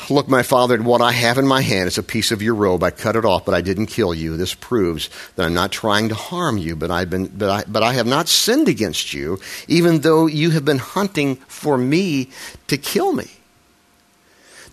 Look, 0.09 0.27
my 0.27 0.43
father, 0.43 0.81
what 0.83 1.01
I 1.01 1.13
have 1.13 1.37
in 1.37 1.47
my 1.47 1.61
hand 1.61 1.87
is 1.87 1.97
a 1.97 2.03
piece 2.03 2.31
of 2.31 2.41
your 2.41 2.53
robe. 2.53 2.83
I 2.83 2.91
cut 2.91 3.15
it 3.15 3.25
off, 3.25 3.45
but 3.45 3.55
I 3.55 3.61
didn't 3.61 3.87
kill 3.87 4.13
you. 4.13 4.37
This 4.37 4.53
proves 4.53 5.09
that 5.35 5.45
I'm 5.45 5.53
not 5.53 5.71
trying 5.71 6.09
to 6.09 6.15
harm 6.15 6.57
you, 6.57 6.75
but, 6.75 6.91
I've 6.91 7.09
been, 7.09 7.27
but, 7.27 7.49
I, 7.49 7.63
but 7.67 7.81
I 7.81 7.93
have 7.93 8.05
not 8.05 8.27
sinned 8.27 8.67
against 8.67 9.13
you, 9.13 9.39
even 9.67 10.01
though 10.01 10.27
you 10.27 10.51
have 10.51 10.65
been 10.65 10.77
hunting 10.77 11.37
for 11.47 11.77
me 11.77 12.29
to 12.67 12.77
kill 12.77 13.13
me. 13.13 13.31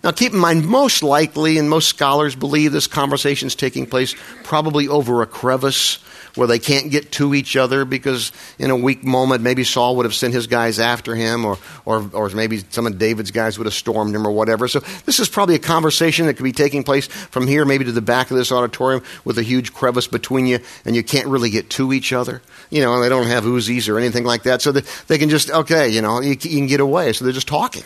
Now, 0.03 0.11
keep 0.11 0.33
in 0.33 0.39
mind, 0.39 0.67
most 0.67 1.01
likely, 1.01 1.57
and 1.57 1.69
most 1.69 1.87
scholars 1.87 2.35
believe 2.35 2.73
this 2.73 2.87
conversation 2.87 3.47
is 3.47 3.55
taking 3.55 3.87
place 3.87 4.15
probably 4.43 4.87
over 4.87 5.21
a 5.21 5.25
crevice 5.25 5.99
where 6.35 6.47
they 6.47 6.59
can't 6.59 6.89
get 6.89 7.11
to 7.11 7.33
each 7.33 7.55
other 7.55 7.85
because 7.85 8.31
in 8.57 8.71
a 8.71 8.75
weak 8.75 9.03
moment, 9.03 9.43
maybe 9.43 9.63
Saul 9.63 9.95
would 9.97 10.05
have 10.05 10.15
sent 10.15 10.33
his 10.33 10.47
guys 10.47 10.79
after 10.79 11.15
him, 11.15 11.45
or, 11.45 11.57
or, 11.85 12.09
or 12.13 12.29
maybe 12.29 12.63
some 12.69 12.87
of 12.87 12.97
David's 12.97 13.31
guys 13.31 13.57
would 13.57 13.65
have 13.65 13.73
stormed 13.73 14.15
him, 14.15 14.25
or 14.25 14.31
whatever. 14.31 14.67
So 14.67 14.79
this 15.05 15.19
is 15.19 15.29
probably 15.29 15.55
a 15.55 15.59
conversation 15.59 16.25
that 16.25 16.35
could 16.35 16.43
be 16.43 16.51
taking 16.51 16.83
place 16.83 17.07
from 17.07 17.47
here, 17.47 17.65
maybe 17.65 17.85
to 17.85 17.91
the 17.91 18.01
back 18.01 18.31
of 18.31 18.37
this 18.37 18.51
auditorium 18.51 19.03
with 19.23 19.37
a 19.37 19.43
huge 19.43 19.73
crevice 19.73 20.07
between 20.07 20.47
you, 20.47 20.59
and 20.85 20.95
you 20.95 21.03
can't 21.03 21.27
really 21.27 21.49
get 21.49 21.69
to 21.71 21.93
each 21.93 22.11
other. 22.11 22.41
You 22.69 22.81
know, 22.81 22.95
and 22.95 23.03
they 23.03 23.09
don't 23.09 23.27
have 23.27 23.43
Uzis 23.43 23.87
or 23.87 23.99
anything 23.99 24.23
like 24.23 24.43
that, 24.43 24.61
so 24.61 24.71
they, 24.71 24.81
they 25.07 25.17
can 25.17 25.29
just, 25.29 25.51
okay, 25.51 25.89
you 25.89 26.01
know, 26.01 26.19
you, 26.21 26.31
you 26.31 26.35
can 26.37 26.67
get 26.67 26.79
away. 26.79 27.13
So 27.13 27.25
they're 27.25 27.33
just 27.33 27.47
talking. 27.47 27.83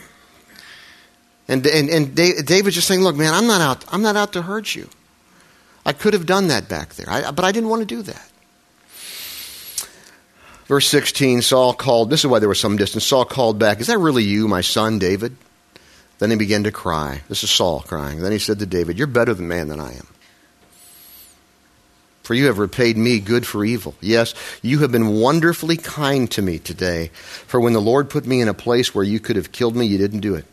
And, 1.50 1.66
and, 1.66 1.89
and 1.89 2.16
David's 2.16 2.75
just 2.75 2.88
saying, 2.88 3.01
look, 3.01 3.16
man, 3.16 3.34
I'm 3.34 3.48
not 3.48 3.62
out, 3.62 3.86
I'm 3.94 4.01
not 4.01 4.16
out 4.16 4.34
to 4.34 4.42
hurt 4.42 4.75
you. 4.75 4.89
I 5.86 5.94
could 5.94 6.13
have 6.13 6.25
done 6.25 6.50
that 6.50 6.68
back 6.68 6.96
there, 6.96 7.10
I, 7.10 7.32
but 7.32 7.46
I 7.46 7.51
didn't 7.54 7.70
want 7.70 7.82
to 7.82 7.86
do 7.86 8.01
that. 8.01 8.30
Verse 10.67 10.88
16 10.88 11.41
Saul 11.41 11.74
called, 11.74 12.09
this 12.09 12.21
is 12.21 12.27
why 12.27 12.39
there 12.39 12.50
was 12.50 12.59
some 12.59 12.77
distance. 12.77 13.05
Saul 13.05 13.25
called 13.25 13.57
back, 13.57 13.79
Is 13.79 13.88
that 13.88 13.97
really 13.97 14.24
you, 14.24 14.47
my 14.47 14.62
son 14.62 15.00
David? 15.00 15.36
Then 16.19 16.31
he 16.31 16.36
began 16.36 16.63
to 16.63 16.71
cry. 16.71 17.21
This 17.29 17.43
is 17.43 17.51
Saul 17.51 17.81
crying. 17.81 18.19
Then 18.19 18.31
he 18.31 18.39
said 18.39 18.59
to 18.59 18.65
David, 18.65 18.97
You're 18.97 19.07
better 19.07 19.33
than 19.33 19.47
man 19.47 19.67
than 19.67 19.79
I 19.79 19.93
am. 19.93 20.07
For 22.24 22.33
you 22.33 22.47
have 22.47 22.59
repaid 22.59 22.97
me 22.97 23.19
good 23.19 23.47
for 23.47 23.63
evil. 23.63 23.95
Yes, 24.01 24.33
you 24.62 24.79
have 24.79 24.91
been 24.91 25.13
wonderfully 25.21 25.77
kind 25.77 26.29
to 26.31 26.41
me 26.41 26.59
today. 26.59 27.12
For 27.13 27.62
when 27.62 27.71
the 27.71 27.79
Lord 27.79 28.09
put 28.09 28.25
me 28.25 28.41
in 28.41 28.50
a 28.50 28.53
place 28.53 28.93
where 28.93 29.05
you 29.05 29.21
could 29.21 29.38
have 29.38 29.53
killed 29.53 29.77
me, 29.77 29.86
you 29.86 29.97
didn't 29.97 30.19
do 30.19 30.36
it. 30.36 30.45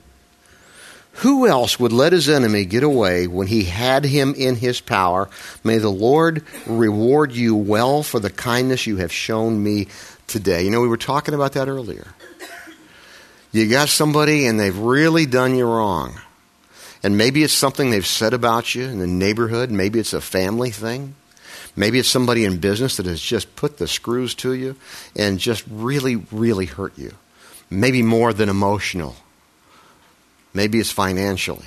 Who 1.18 1.46
else 1.46 1.78
would 1.78 1.92
let 1.92 2.12
his 2.12 2.28
enemy 2.28 2.64
get 2.64 2.82
away 2.82 3.26
when 3.26 3.46
he 3.46 3.64
had 3.64 4.04
him 4.04 4.34
in 4.34 4.56
his 4.56 4.80
power? 4.80 5.28
May 5.62 5.78
the 5.78 5.90
Lord 5.90 6.42
reward 6.66 7.32
you 7.32 7.54
well 7.54 8.02
for 8.02 8.18
the 8.18 8.30
kindness 8.30 8.86
you 8.86 8.96
have 8.96 9.12
shown 9.12 9.62
me 9.62 9.86
today. 10.26 10.64
You 10.64 10.70
know, 10.70 10.80
we 10.80 10.88
were 10.88 10.96
talking 10.96 11.34
about 11.34 11.52
that 11.52 11.68
earlier. 11.68 12.06
You 13.52 13.70
got 13.70 13.88
somebody 13.88 14.46
and 14.46 14.58
they've 14.58 14.76
really 14.76 15.26
done 15.26 15.54
you 15.54 15.66
wrong. 15.66 16.20
And 17.04 17.16
maybe 17.16 17.44
it's 17.44 17.52
something 17.52 17.90
they've 17.90 18.04
said 18.04 18.34
about 18.34 18.74
you 18.74 18.84
in 18.84 18.98
the 18.98 19.06
neighborhood. 19.06 19.70
Maybe 19.70 20.00
it's 20.00 20.14
a 20.14 20.20
family 20.20 20.70
thing. 20.70 21.14
Maybe 21.76 22.00
it's 22.00 22.08
somebody 22.08 22.44
in 22.44 22.58
business 22.58 22.96
that 22.96 23.06
has 23.06 23.20
just 23.20 23.54
put 23.54 23.78
the 23.78 23.86
screws 23.86 24.34
to 24.36 24.54
you 24.54 24.74
and 25.14 25.38
just 25.38 25.64
really, 25.70 26.16
really 26.16 26.66
hurt 26.66 26.98
you. 26.98 27.12
Maybe 27.70 28.02
more 28.02 28.32
than 28.32 28.48
emotional 28.48 29.16
Maybe 30.54 30.78
it's 30.78 30.90
financially. 30.90 31.66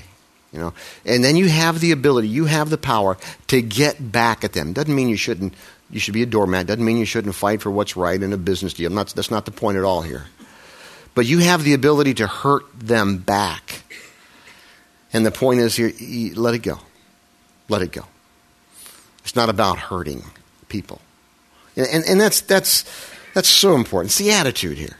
You 0.53 0.59
know, 0.59 0.73
and 1.05 1.23
then 1.23 1.35
you 1.35 1.49
have 1.49 1.81
the 1.81 1.91
ability, 1.91 2.29
you 2.29 2.45
have 2.45 2.69
the 2.69 2.77
power 2.77 3.17
to 3.47 3.61
get 3.61 4.11
back 4.11 4.45
at 4.45 4.53
them. 4.53 4.71
Doesn't 4.73 4.95
mean 4.95 5.09
you 5.09 5.17
shouldn't. 5.17 5.53
You 5.89 5.99
should 5.99 6.13
be 6.13 6.23
a 6.23 6.25
doormat. 6.25 6.67
Doesn't 6.67 6.83
mean 6.83 6.97
you 6.97 7.05
shouldn't 7.05 7.35
fight 7.35 7.61
for 7.61 7.69
what's 7.69 7.95
right 7.95 8.21
in 8.21 8.33
a 8.33 8.37
business 8.37 8.73
deal. 8.73 8.89
Not, 8.89 9.09
that's 9.09 9.31
not 9.31 9.45
the 9.45 9.51
point 9.51 9.77
at 9.77 9.83
all 9.83 10.01
here. 10.01 10.25
But 11.15 11.25
you 11.25 11.39
have 11.39 11.63
the 11.63 11.73
ability 11.73 12.15
to 12.15 12.27
hurt 12.27 12.63
them 12.77 13.17
back. 13.17 13.83
And 15.13 15.25
the 15.25 15.31
point 15.31 15.59
is 15.61 15.75
here, 15.75 15.91
let 16.35 16.55
it 16.55 16.59
go. 16.59 16.79
Let 17.69 17.81
it 17.81 17.91
go. 17.91 18.03
It's 19.23 19.35
not 19.35 19.49
about 19.49 19.77
hurting 19.77 20.23
people. 20.69 21.01
And, 21.75 21.87
and, 21.87 22.03
and 22.05 22.21
that's, 22.21 22.41
that's, 22.41 22.83
that's 23.33 23.49
so 23.49 23.75
important. 23.75 24.11
It's 24.11 24.17
the 24.17 24.31
attitude 24.31 24.77
here. 24.77 24.97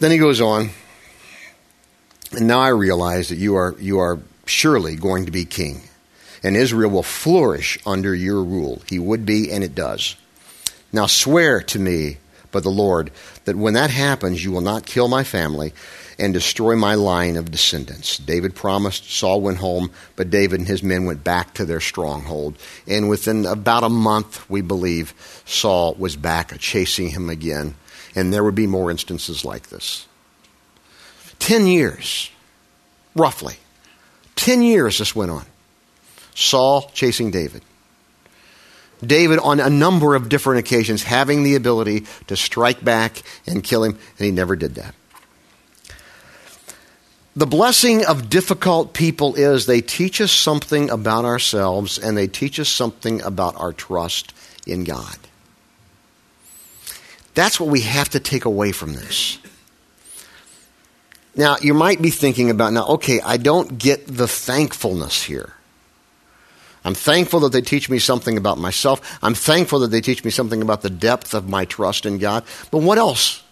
Then 0.00 0.10
he 0.10 0.18
goes 0.18 0.40
on. 0.40 0.70
And 2.36 2.46
now 2.48 2.60
I 2.60 2.68
realize 2.68 3.28
that 3.28 3.36
you 3.36 3.56
are, 3.56 3.74
you 3.78 3.98
are 3.98 4.18
surely 4.46 4.96
going 4.96 5.26
to 5.26 5.32
be 5.32 5.44
king, 5.44 5.82
and 6.42 6.56
Israel 6.56 6.90
will 6.90 7.02
flourish 7.02 7.78
under 7.86 8.14
your 8.14 8.42
rule. 8.42 8.82
He 8.88 8.98
would 8.98 9.24
be, 9.24 9.50
and 9.50 9.62
it 9.64 9.74
does. 9.74 10.16
Now 10.92 11.06
swear 11.06 11.60
to 11.62 11.78
me, 11.78 12.18
by 12.52 12.60
the 12.60 12.70
Lord, 12.70 13.10
that 13.46 13.56
when 13.56 13.74
that 13.74 13.90
happens, 13.90 14.44
you 14.44 14.52
will 14.52 14.60
not 14.60 14.86
kill 14.86 15.08
my 15.08 15.24
family 15.24 15.72
and 16.18 16.32
destroy 16.32 16.76
my 16.76 16.94
line 16.94 17.36
of 17.36 17.50
descendants. 17.50 18.18
David 18.18 18.54
promised. 18.54 19.10
Saul 19.10 19.40
went 19.40 19.58
home, 19.58 19.90
but 20.14 20.30
David 20.30 20.60
and 20.60 20.68
his 20.68 20.82
men 20.82 21.04
went 21.04 21.24
back 21.24 21.54
to 21.54 21.64
their 21.64 21.80
stronghold. 21.80 22.56
And 22.86 23.08
within 23.08 23.44
about 23.46 23.82
a 23.82 23.88
month, 23.88 24.48
we 24.48 24.60
believe, 24.60 25.14
Saul 25.44 25.94
was 25.94 26.14
back 26.14 26.56
chasing 26.60 27.08
him 27.08 27.28
again. 27.28 27.74
And 28.14 28.32
there 28.32 28.44
would 28.44 28.54
be 28.54 28.68
more 28.68 28.92
instances 28.92 29.44
like 29.44 29.70
this. 29.70 30.06
Ten 31.44 31.66
years, 31.66 32.30
roughly. 33.14 33.56
Ten 34.34 34.62
years 34.62 34.96
this 34.96 35.14
went 35.14 35.30
on. 35.30 35.44
Saul 36.34 36.90
chasing 36.94 37.30
David. 37.30 37.60
David, 39.04 39.38
on 39.40 39.60
a 39.60 39.68
number 39.68 40.14
of 40.14 40.30
different 40.30 40.60
occasions, 40.60 41.02
having 41.02 41.42
the 41.42 41.54
ability 41.54 42.06
to 42.28 42.36
strike 42.36 42.82
back 42.82 43.22
and 43.46 43.62
kill 43.62 43.84
him, 43.84 43.98
and 44.18 44.24
he 44.24 44.30
never 44.30 44.56
did 44.56 44.76
that. 44.76 44.94
The 47.36 47.44
blessing 47.44 48.06
of 48.06 48.30
difficult 48.30 48.94
people 48.94 49.34
is 49.34 49.66
they 49.66 49.82
teach 49.82 50.22
us 50.22 50.32
something 50.32 50.88
about 50.88 51.26
ourselves 51.26 51.98
and 51.98 52.16
they 52.16 52.26
teach 52.26 52.58
us 52.58 52.70
something 52.70 53.20
about 53.20 53.54
our 53.56 53.74
trust 53.74 54.32
in 54.66 54.84
God. 54.84 55.18
That's 57.34 57.60
what 57.60 57.68
we 57.68 57.82
have 57.82 58.08
to 58.10 58.18
take 58.18 58.46
away 58.46 58.72
from 58.72 58.94
this. 58.94 59.36
Now, 61.36 61.56
you 61.60 61.74
might 61.74 62.00
be 62.00 62.10
thinking 62.10 62.50
about 62.50 62.72
now, 62.72 62.86
okay, 62.86 63.20
I 63.20 63.36
don't 63.36 63.78
get 63.78 64.06
the 64.06 64.28
thankfulness 64.28 65.24
here. 65.24 65.54
I'm 66.84 66.94
thankful 66.94 67.40
that 67.40 67.52
they 67.52 67.62
teach 67.62 67.88
me 67.88 67.98
something 67.98 68.36
about 68.36 68.58
myself. 68.58 69.18
I'm 69.22 69.34
thankful 69.34 69.80
that 69.80 69.88
they 69.88 70.02
teach 70.02 70.24
me 70.24 70.30
something 70.30 70.60
about 70.60 70.82
the 70.82 70.90
depth 70.90 71.34
of 71.34 71.48
my 71.48 71.64
trust 71.64 72.04
in 72.04 72.18
God. 72.18 72.44
But 72.70 72.78
what 72.78 72.98
else? 72.98 73.42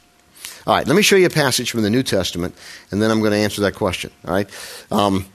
All 0.67 0.75
right, 0.75 0.87
let 0.87 0.95
me 0.95 1.03
show 1.03 1.17
you 1.17 1.27
a 1.27 1.31
passage 1.31 1.71
from 1.71 1.83
the 1.83 1.91
New 1.91 2.03
Testament, 2.03 2.55
and 2.91 3.03
then 3.03 3.11
I'm 3.11 3.21
going 3.21 3.33
to 3.33 3.39
answer 3.39 3.63
that 3.63 3.75
question. 3.75 4.13
All 4.27 4.35
right? 4.35 4.49
Um, 4.93 5.27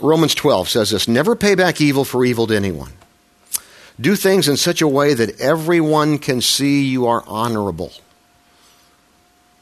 Romans 0.00 0.34
12 0.34 0.68
says 0.68 0.90
this 0.90 1.08
Never 1.08 1.36
pay 1.36 1.54
back 1.54 1.80
evil 1.80 2.04
for 2.04 2.24
evil 2.24 2.46
to 2.46 2.56
anyone. 2.56 2.92
Do 4.00 4.16
things 4.16 4.48
in 4.48 4.56
such 4.56 4.80
a 4.80 4.88
way 4.88 5.12
that 5.12 5.40
everyone 5.40 6.18
can 6.18 6.40
see 6.40 6.84
you 6.84 7.06
are 7.06 7.22
honorable. 7.26 7.92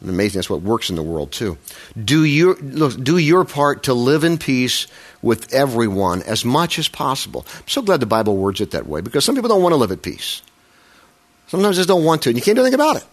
Amazing, 0.03 0.39
that's 0.39 0.49
what 0.49 0.63
works 0.63 0.89
in 0.89 0.97
the 0.97 1.03
world 1.03 1.31
too. 1.31 1.59
Do 2.03 2.25
your, 2.25 2.57
look, 2.57 3.03
do 3.03 3.19
your 3.19 3.45
part 3.45 3.83
to 3.83 3.95
live 3.95 4.25
in 4.25 4.39
peace 4.39 4.87
with 5.21 5.53
everyone 5.53 6.23
as 6.23 6.43
much 6.43 6.79
as 6.79 6.89
possible. 6.89 7.45
I'm 7.55 7.69
so 7.69 7.83
glad 7.83 8.01
the 8.01 8.07
Bible 8.07 8.37
words 8.37 8.63
it 8.63 8.71
that 8.71 8.87
way 8.87 9.03
because 9.03 9.25
some 9.27 9.35
people 9.35 9.51
don't 9.51 9.63
want 9.63 9.73
to 9.75 9.77
live 9.77 9.93
at 9.93 10.01
peace. 10.01 10.41
Sometimes 11.49 11.77
they 11.77 11.81
just 11.81 11.89
don't 11.89 12.05
want 12.05 12.23
to, 12.23 12.31
and 12.31 12.39
you 12.39 12.43
can't 12.43 12.57
do 12.57 12.63
anything 12.63 12.81
about 12.81 12.97
it. 12.97 13.05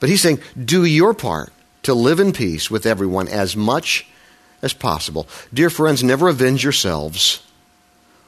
But 0.00 0.10
he's 0.10 0.20
saying, 0.20 0.40
do 0.62 0.84
your 0.84 1.14
part 1.14 1.52
to 1.84 1.94
live 1.94 2.20
in 2.20 2.32
peace 2.32 2.70
with 2.70 2.84
everyone 2.84 3.28
as 3.28 3.56
much 3.56 4.06
as 4.60 4.74
possible. 4.74 5.26
Dear 5.54 5.70
friends, 5.70 6.04
never 6.04 6.28
avenge 6.28 6.62
yourselves. 6.64 7.42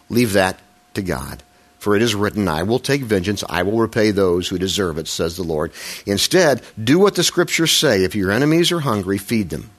Leave 0.09 0.33
that 0.33 0.59
to 0.95 1.03
God. 1.03 1.43
For 1.81 1.97
it 1.97 2.03
is 2.03 2.15
written, 2.15 2.47
I 2.47 2.63
will 2.63 2.79
take 2.79 3.01
vengeance, 3.01 3.43
I 3.49 3.63
will 3.63 3.79
repay 3.79 4.11
those 4.11 4.49
who 4.49 4.59
deserve 4.59 4.99
it, 4.99 5.09
says 5.09 5.37
the 5.37 5.43
Lord. 5.43 5.73
Instead, 6.05 6.61
do 6.83 6.99
what 6.99 7.15
the 7.15 7.25
scriptures 7.25 7.73
say. 7.73 8.05
If 8.05 8.15
your 8.15 8.31
enemies 8.31 8.71
are 8.71 8.81
hungry, 8.81 9.17
feed 9.17 9.49
them. 9.49 9.71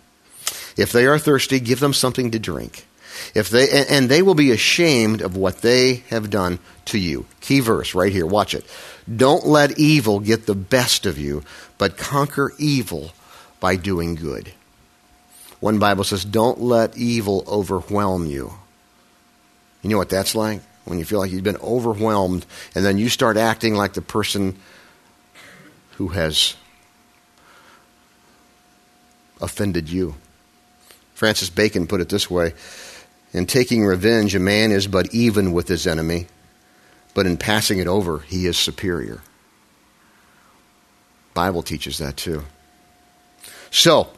If 0.75 0.91
they 0.91 1.05
are 1.05 1.19
thirsty, 1.19 1.59
give 1.59 1.79
them 1.79 1.93
something 1.93 2.31
to 2.31 2.39
drink. 2.39 2.87
If 3.35 3.49
they 3.49 3.85
and 3.87 4.09
they 4.09 4.23
will 4.23 4.33
be 4.33 4.49
ashamed 4.49 5.21
of 5.21 5.37
what 5.37 5.61
they 5.61 6.03
have 6.09 6.31
done 6.31 6.57
to 6.85 6.97
you. 6.97 7.27
Key 7.39 7.59
verse 7.59 7.93
right 7.93 8.11
here. 8.11 8.25
Watch 8.25 8.55
it. 8.55 8.65
Don't 9.13 9.45
let 9.45 9.77
evil 9.77 10.19
get 10.19 10.47
the 10.47 10.55
best 10.55 11.05
of 11.05 11.19
you, 11.19 11.43
but 11.77 11.97
conquer 11.97 12.51
evil 12.57 13.11
by 13.59 13.75
doing 13.75 14.15
good. 14.15 14.53
One 15.59 15.77
Bible 15.77 16.03
says, 16.03 16.25
"Don't 16.25 16.61
let 16.61 16.97
evil 16.97 17.43
overwhelm 17.47 18.25
you." 18.25 18.53
You 19.83 19.91
know 19.91 19.97
what 19.99 20.09
that's 20.09 20.33
like? 20.33 20.61
When 20.85 20.99
you 20.99 21.05
feel 21.05 21.19
like 21.19 21.31
you've 21.31 21.43
been 21.43 21.57
overwhelmed, 21.57 22.45
and 22.75 22.83
then 22.83 22.97
you 22.97 23.09
start 23.09 23.37
acting 23.37 23.75
like 23.75 23.93
the 23.93 24.01
person 24.01 24.57
who 25.97 26.09
has 26.09 26.55
offended 29.39 29.89
you. 29.89 30.15
Francis 31.13 31.49
Bacon 31.49 31.87
put 31.87 32.01
it 32.01 32.09
this 32.09 32.29
way 32.29 32.53
In 33.33 33.45
taking 33.45 33.85
revenge, 33.85 34.33
a 34.35 34.39
man 34.39 34.71
is 34.71 34.87
but 34.87 35.13
even 35.13 35.51
with 35.51 35.67
his 35.67 35.85
enemy, 35.85 36.27
but 37.13 37.25
in 37.25 37.37
passing 37.37 37.79
it 37.79 37.87
over, 37.87 38.19
he 38.19 38.45
is 38.45 38.57
superior. 38.57 39.21
Bible 41.33 41.61
teaches 41.61 41.99
that 41.99 42.17
too. 42.17 42.43
So, 43.69 44.09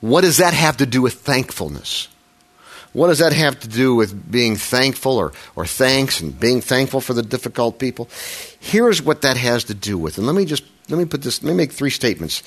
what 0.00 0.20
does 0.20 0.36
that 0.36 0.54
have 0.54 0.76
to 0.78 0.86
do 0.86 1.02
with 1.02 1.14
thankfulness? 1.14 2.08
What 2.92 3.06
does 3.06 3.20
that 3.20 3.32
have 3.32 3.58
to 3.60 3.68
do 3.68 3.94
with 3.94 4.30
being 4.30 4.56
thankful 4.56 5.16
or, 5.16 5.32
or 5.56 5.64
thanks 5.64 6.20
and 6.20 6.38
being 6.38 6.60
thankful 6.60 7.00
for 7.00 7.14
the 7.14 7.22
difficult 7.22 7.78
people? 7.78 8.08
Here's 8.60 9.00
what 9.00 9.22
that 9.22 9.36
has 9.36 9.64
to 9.64 9.74
do 9.74 9.96
with. 9.96 10.18
And 10.18 10.26
let 10.26 10.36
me 10.36 10.44
just 10.44 10.64
let 10.88 10.98
me 10.98 11.04
put 11.04 11.22
this 11.22 11.42
let 11.42 11.50
me 11.50 11.56
make 11.56 11.72
three 11.72 11.90
statements 11.90 12.42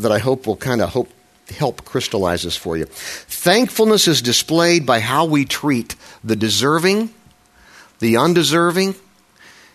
that 0.00 0.10
I 0.10 0.18
hope 0.18 0.46
will 0.46 0.56
kind 0.56 0.80
of 0.80 0.90
hope 0.90 1.10
help 1.50 1.84
crystallize 1.84 2.44
this 2.44 2.56
for 2.56 2.76
you. 2.76 2.86
Thankfulness 2.86 4.08
is 4.08 4.22
displayed 4.22 4.86
by 4.86 5.00
how 5.00 5.26
we 5.26 5.44
treat 5.44 5.94
the 6.22 6.36
deserving, 6.36 7.12
the 7.98 8.16
undeserving, 8.16 8.94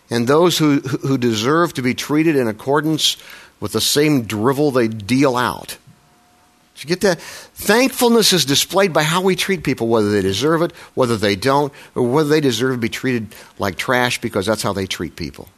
and 0.09 0.27
those 0.27 0.57
who, 0.57 0.79
who 0.79 1.17
deserve 1.19 1.73
to 1.75 1.83
be 1.83 1.93
treated 1.93 2.35
in 2.35 2.47
accordance 2.47 3.17
with 3.59 3.73
the 3.73 3.81
same 3.81 4.23
drivel 4.23 4.71
they 4.71 4.87
deal 4.87 5.35
out. 5.35 5.77
You 6.81 6.87
get 6.87 7.01
that? 7.01 7.19
Thankfulness 7.19 8.31
is 8.31 8.45
displayed 8.45 8.93
by 8.93 9.03
how 9.03 9.21
we 9.21 9.35
treat 9.35 9.63
people, 9.63 9.87
whether 9.87 10.11
they 10.11 10.21
deserve 10.21 10.61
it, 10.61 10.71
whether 10.93 11.17
they 11.17 11.35
don't, 11.35 11.73
or 11.95 12.03
whether 12.03 12.29
they 12.29 12.41
deserve 12.41 12.75
to 12.75 12.77
be 12.77 12.89
treated 12.89 13.35
like 13.57 13.75
trash 13.75 14.21
because 14.21 14.45
that's 14.45 14.63
how 14.63 14.73
they 14.73 14.85
treat 14.85 15.15
people. 15.15 15.49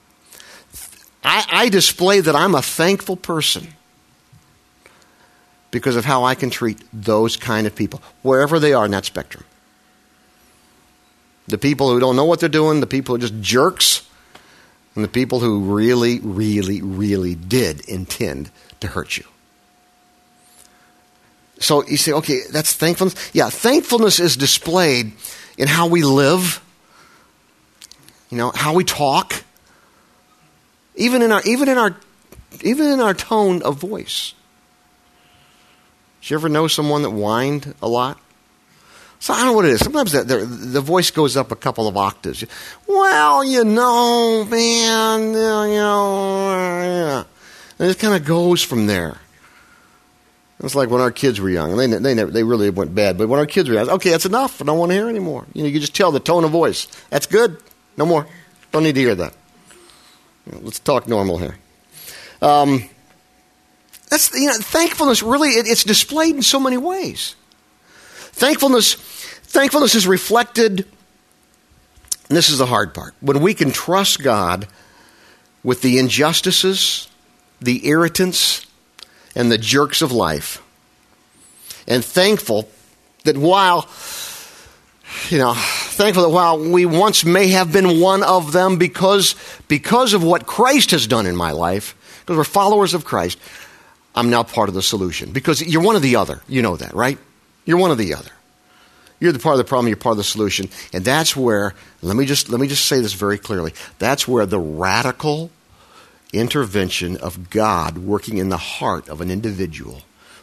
I, 1.23 1.45
I 1.51 1.69
display 1.69 2.21
that 2.21 2.35
I'm 2.35 2.55
a 2.55 2.61
thankful 2.61 3.15
person 3.15 3.67
because 5.69 5.95
of 5.95 6.05
how 6.05 6.23
I 6.23 6.35
can 6.35 6.49
treat 6.49 6.81
those 6.91 7.37
kind 7.37 7.67
of 7.67 7.75
people, 7.75 8.01
wherever 8.23 8.59
they 8.59 8.73
are 8.73 8.85
in 8.85 8.91
that 8.91 9.05
spectrum. 9.05 9.43
The 11.47 11.57
people 11.57 11.89
who 11.89 11.99
don't 11.99 12.15
know 12.15 12.25
what 12.25 12.39
they're 12.39 12.49
doing, 12.49 12.79
the 12.79 12.87
people 12.87 13.13
who 13.13 13.17
are 13.17 13.27
just 13.27 13.41
jerks, 13.41 14.07
and 14.95 15.03
the 15.03 15.09
people 15.09 15.39
who 15.39 15.75
really, 15.75 16.19
really, 16.19 16.81
really 16.81 17.35
did 17.35 17.81
intend 17.87 18.51
to 18.81 18.87
hurt 18.87 19.17
you. 19.17 19.25
So 21.61 21.85
you 21.85 21.97
say, 21.97 22.11
okay, 22.13 22.41
that's 22.51 22.73
thankfulness. 22.73 23.15
Yeah, 23.33 23.49
thankfulness 23.49 24.19
is 24.19 24.35
displayed 24.35 25.13
in 25.57 25.67
how 25.67 25.87
we 25.87 26.01
live, 26.01 26.59
you 28.29 28.37
know, 28.37 28.51
how 28.53 28.73
we 28.73 28.83
talk, 28.83 29.43
even 30.95 31.21
in 31.21 31.31
our 31.31 31.41
even 31.45 31.69
in 31.69 31.77
our 31.77 31.95
even 32.63 32.87
in 32.87 32.99
our 32.99 33.13
tone 33.13 33.61
of 33.61 33.77
voice. 33.77 34.33
Did 36.21 36.31
you 36.31 36.37
ever 36.37 36.49
know 36.49 36.67
someone 36.67 37.03
that 37.03 37.11
whined 37.11 37.75
a 37.81 37.87
lot? 37.87 38.19
So 39.19 39.33
I 39.33 39.37
don't 39.37 39.47
know 39.47 39.53
what 39.53 39.65
it 39.65 39.71
is. 39.71 39.81
Sometimes 39.81 40.13
the, 40.13 40.23
the, 40.23 40.37
the 40.45 40.81
voice 40.81 41.11
goes 41.11 41.37
up 41.37 41.51
a 41.51 41.55
couple 41.55 41.87
of 41.87 41.95
octaves. 41.95 42.43
Well, 42.87 43.43
you 43.43 43.63
know, 43.63 44.45
man, 44.45 45.27
you 45.27 45.33
know, 45.33 47.25
and 47.77 47.89
it 47.89 47.99
kind 47.99 48.15
of 48.15 48.25
goes 48.25 48.63
from 48.63 48.87
there. 48.87 49.17
It's 50.63 50.75
like 50.75 50.89
when 50.89 51.01
our 51.01 51.11
kids 51.11 51.41
were 51.41 51.49
young, 51.49 51.71
and 51.71 51.79
they 51.79 51.99
they 51.99 52.13
never, 52.13 52.29
they 52.29 52.43
really 52.43 52.69
went 52.69 52.93
bad. 52.93 53.17
But 53.17 53.27
when 53.27 53.39
our 53.39 53.47
kids 53.47 53.67
were 53.67 53.75
young, 53.75 53.89
okay, 53.89 54.11
that's 54.11 54.25
enough. 54.25 54.61
I 54.61 54.65
don't 54.65 54.77
want 54.77 54.91
to 54.91 54.95
hear 54.95 55.09
anymore. 55.09 55.45
You 55.53 55.63
know, 55.63 55.69
you 55.69 55.79
just 55.79 55.95
tell 55.95 56.11
the 56.11 56.19
tone 56.19 56.43
of 56.43 56.51
voice. 56.51 56.87
That's 57.09 57.25
good. 57.25 57.57
No 57.97 58.05
more. 58.05 58.27
Don't 58.71 58.83
need 58.83 58.95
to 58.95 59.01
hear 59.01 59.15
that. 59.15 59.33
You 60.45 60.53
know, 60.53 60.59
let's 60.61 60.79
talk 60.79 61.07
normal 61.07 61.37
here. 61.39 61.57
Um, 62.41 62.89
that's 64.09 64.33
you 64.33 64.47
know, 64.47 64.53
thankfulness. 64.53 65.23
Really, 65.23 65.49
it, 65.49 65.67
it's 65.67 65.83
displayed 65.83 66.35
in 66.35 66.43
so 66.43 66.59
many 66.59 66.77
ways. 66.77 67.35
Thankfulness, 68.33 68.93
thankfulness 68.93 69.95
is 69.95 70.05
reflected. 70.05 70.85
And 72.29 72.37
this 72.37 72.49
is 72.49 72.59
the 72.59 72.65
hard 72.65 72.93
part. 72.93 73.13
When 73.19 73.41
we 73.41 73.53
can 73.53 73.71
trust 73.71 74.21
God 74.21 74.67
with 75.63 75.81
the 75.81 75.97
injustices, 75.99 77.09
the 77.59 77.87
irritants, 77.87 78.65
and 79.35 79.51
the 79.51 79.57
jerks 79.57 80.01
of 80.01 80.11
life. 80.11 80.61
And 81.87 82.03
thankful 82.03 82.69
that 83.23 83.37
while, 83.37 83.89
you 85.29 85.37
know, 85.37 85.53
thankful 85.55 86.23
that 86.23 86.29
while 86.29 86.59
we 86.59 86.85
once 86.85 87.25
may 87.25 87.47
have 87.47 87.71
been 87.71 87.99
one 87.99 88.23
of 88.23 88.51
them 88.51 88.77
because, 88.77 89.35
because 89.67 90.13
of 90.13 90.23
what 90.23 90.45
Christ 90.45 90.91
has 90.91 91.07
done 91.07 91.25
in 91.25 91.35
my 91.35 91.51
life, 91.51 91.95
because 92.21 92.37
we're 92.37 92.43
followers 92.43 92.93
of 92.93 93.05
Christ, 93.05 93.37
I'm 94.15 94.29
now 94.29 94.43
part 94.43 94.69
of 94.69 94.75
the 94.75 94.81
solution. 94.81 95.31
Because 95.31 95.61
you're 95.61 95.81
one 95.81 95.95
of 95.95 96.01
the 96.01 96.17
other. 96.17 96.41
You 96.47 96.61
know 96.61 96.75
that, 96.77 96.93
right? 96.93 97.17
You're 97.65 97.77
one 97.77 97.91
of 97.91 97.97
the 97.97 98.13
other. 98.13 98.31
You're 99.19 99.31
the 99.31 99.39
part 99.39 99.53
of 99.53 99.59
the 99.59 99.65
problem, 99.65 99.87
you're 99.87 99.97
part 99.97 100.13
of 100.13 100.17
the 100.17 100.23
solution. 100.23 100.67
And 100.93 101.05
that's 101.05 101.35
where, 101.35 101.75
let 102.01 102.17
me 102.17 102.25
just, 102.25 102.49
let 102.49 102.59
me 102.59 102.67
just 102.67 102.85
say 102.85 102.99
this 103.01 103.13
very 103.13 103.37
clearly. 103.37 103.73
That's 103.99 104.27
where 104.27 104.47
the 104.47 104.59
radical 104.59 105.51
intervention 106.33 107.17
of 107.17 107.49
God 107.49 107.97
working 107.97 108.37
in 108.37 108.49
the 108.49 108.57
heart 108.57 109.09
of 109.09 109.21
an 109.21 109.31
individual 109.31 110.01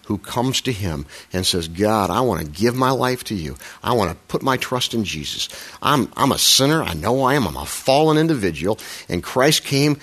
who 0.08 0.16
comes 0.16 0.62
to 0.62 0.72
him 0.72 1.04
and 1.34 1.44
says, 1.44 1.68
God, 1.68 2.08
I 2.08 2.22
want 2.22 2.40
to 2.40 2.50
give 2.50 2.74
my 2.74 2.90
life 2.90 3.24
to 3.24 3.34
you. 3.34 3.56
I 3.82 3.92
want 3.92 4.10
to 4.10 4.16
put 4.28 4.42
my 4.42 4.56
trust 4.56 4.94
in 4.94 5.04
Jesus. 5.04 5.50
I'm, 5.82 6.10
I'm 6.16 6.32
a 6.32 6.38
sinner. 6.38 6.82
I 6.82 6.94
know 6.94 7.22
I 7.24 7.34
am. 7.34 7.46
I'm 7.46 7.58
a 7.58 7.66
fallen 7.66 8.16
individual. 8.16 8.78
And 9.10 9.22
Christ 9.22 9.64
came 9.64 9.98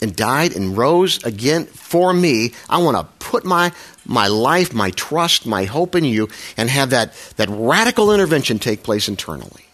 and 0.00 0.16
died 0.16 0.56
and 0.56 0.76
rose 0.76 1.22
again 1.22 1.66
for 1.66 2.14
me. 2.14 2.54
I 2.70 2.78
want 2.78 2.96
to 2.96 3.04
put 3.24 3.44
my, 3.44 3.72
my 4.06 4.26
life, 4.26 4.72
my 4.72 4.90
trust, 4.90 5.44
my 5.44 5.64
hope 5.64 5.94
in 5.94 6.04
you 6.04 6.30
and 6.56 6.70
have 6.70 6.88
that, 6.90 7.12
that 7.36 7.50
radical 7.50 8.12
intervention 8.12 8.58
take 8.58 8.82
place 8.82 9.06
internally. 9.06 9.66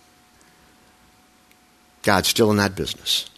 God's 2.02 2.28
still 2.28 2.50
in 2.50 2.56
that 2.56 2.74
business. 2.74 3.30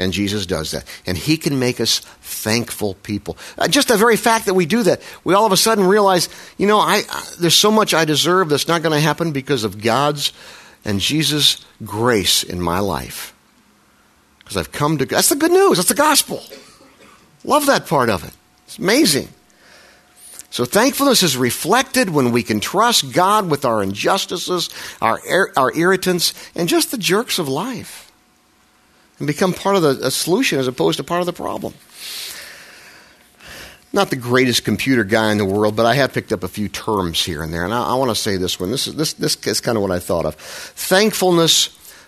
And 0.00 0.14
Jesus 0.14 0.46
does 0.46 0.70
that. 0.70 0.84
And 1.04 1.16
He 1.18 1.36
can 1.36 1.58
make 1.58 1.78
us 1.78 1.98
thankful 2.22 2.94
people. 2.94 3.36
Uh, 3.58 3.68
just 3.68 3.88
the 3.88 3.98
very 3.98 4.16
fact 4.16 4.46
that 4.46 4.54
we 4.54 4.64
do 4.64 4.82
that, 4.84 5.02
we 5.24 5.34
all 5.34 5.44
of 5.44 5.52
a 5.52 5.58
sudden 5.58 5.84
realize, 5.84 6.30
you 6.56 6.66
know, 6.66 6.78
I, 6.78 7.02
I 7.08 7.24
there's 7.38 7.54
so 7.54 7.70
much 7.70 7.92
I 7.92 8.06
deserve 8.06 8.48
that's 8.48 8.66
not 8.66 8.82
going 8.82 8.94
to 8.94 9.00
happen 9.00 9.32
because 9.32 9.62
of 9.62 9.82
God's 9.82 10.32
and 10.86 11.00
Jesus' 11.00 11.64
grace 11.84 12.42
in 12.42 12.62
my 12.62 12.78
life. 12.78 13.34
Because 14.38 14.56
I've 14.56 14.72
come 14.72 14.96
to, 14.98 15.04
that's 15.04 15.28
the 15.28 15.36
good 15.36 15.52
news. 15.52 15.76
That's 15.76 15.90
the 15.90 15.94
gospel. 15.94 16.42
Love 17.44 17.66
that 17.66 17.86
part 17.86 18.08
of 18.08 18.24
it. 18.24 18.32
It's 18.64 18.78
amazing. 18.78 19.28
So 20.48 20.64
thankfulness 20.64 21.22
is 21.22 21.36
reflected 21.36 22.08
when 22.08 22.32
we 22.32 22.42
can 22.42 22.58
trust 22.58 23.12
God 23.12 23.50
with 23.50 23.66
our 23.66 23.82
injustices, 23.82 24.70
our, 25.02 25.20
our 25.56 25.76
irritants, 25.76 26.32
and 26.54 26.70
just 26.70 26.90
the 26.90 26.98
jerks 26.98 27.38
of 27.38 27.48
life 27.48 28.09
and 29.20 29.26
become 29.26 29.52
part 29.52 29.76
of 29.76 29.82
the 29.82 30.10
solution 30.10 30.58
as 30.58 30.66
opposed 30.66 30.96
to 30.96 31.04
part 31.04 31.20
of 31.20 31.26
the 31.26 31.32
problem. 31.32 31.74
Not 33.92 34.10
the 34.10 34.16
greatest 34.16 34.64
computer 34.64 35.04
guy 35.04 35.30
in 35.30 35.38
the 35.38 35.44
world, 35.44 35.76
but 35.76 35.84
I 35.84 35.94
have 35.94 36.12
picked 36.12 36.32
up 36.32 36.42
a 36.42 36.48
few 36.48 36.68
terms 36.68 37.22
here 37.24 37.42
and 37.42 37.52
there, 37.52 37.64
and 37.64 37.74
I, 37.74 37.90
I 37.90 37.94
want 37.94 38.10
to 38.10 38.14
say 38.14 38.36
this 38.36 38.58
one. 38.58 38.70
This 38.70 38.86
is 38.86 38.94
this 38.94 39.14
this 39.14 39.36
is 39.46 39.60
kind 39.60 39.76
of 39.76 39.82
what 39.82 39.90
I 39.90 39.98
thought 39.98 40.24
of. 40.24 40.36
Thankfulness, 40.36 41.66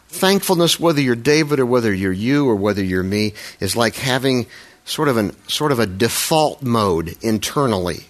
thankfulness, 0.08 0.78
whether 0.78 1.00
you're 1.00 1.16
David 1.16 1.58
or 1.58 1.66
whether 1.66 1.92
you're 1.92 2.12
you 2.12 2.48
or 2.48 2.54
whether 2.54 2.82
you're 2.82 3.02
me, 3.02 3.34
is 3.60 3.76
like 3.76 3.96
having 3.96 4.46
sort 4.84 5.08
of 5.08 5.16
an 5.16 5.36
sort 5.48 5.72
of 5.72 5.80
a 5.80 5.86
default 5.86 6.62
mode 6.62 7.16
internally 7.20 8.06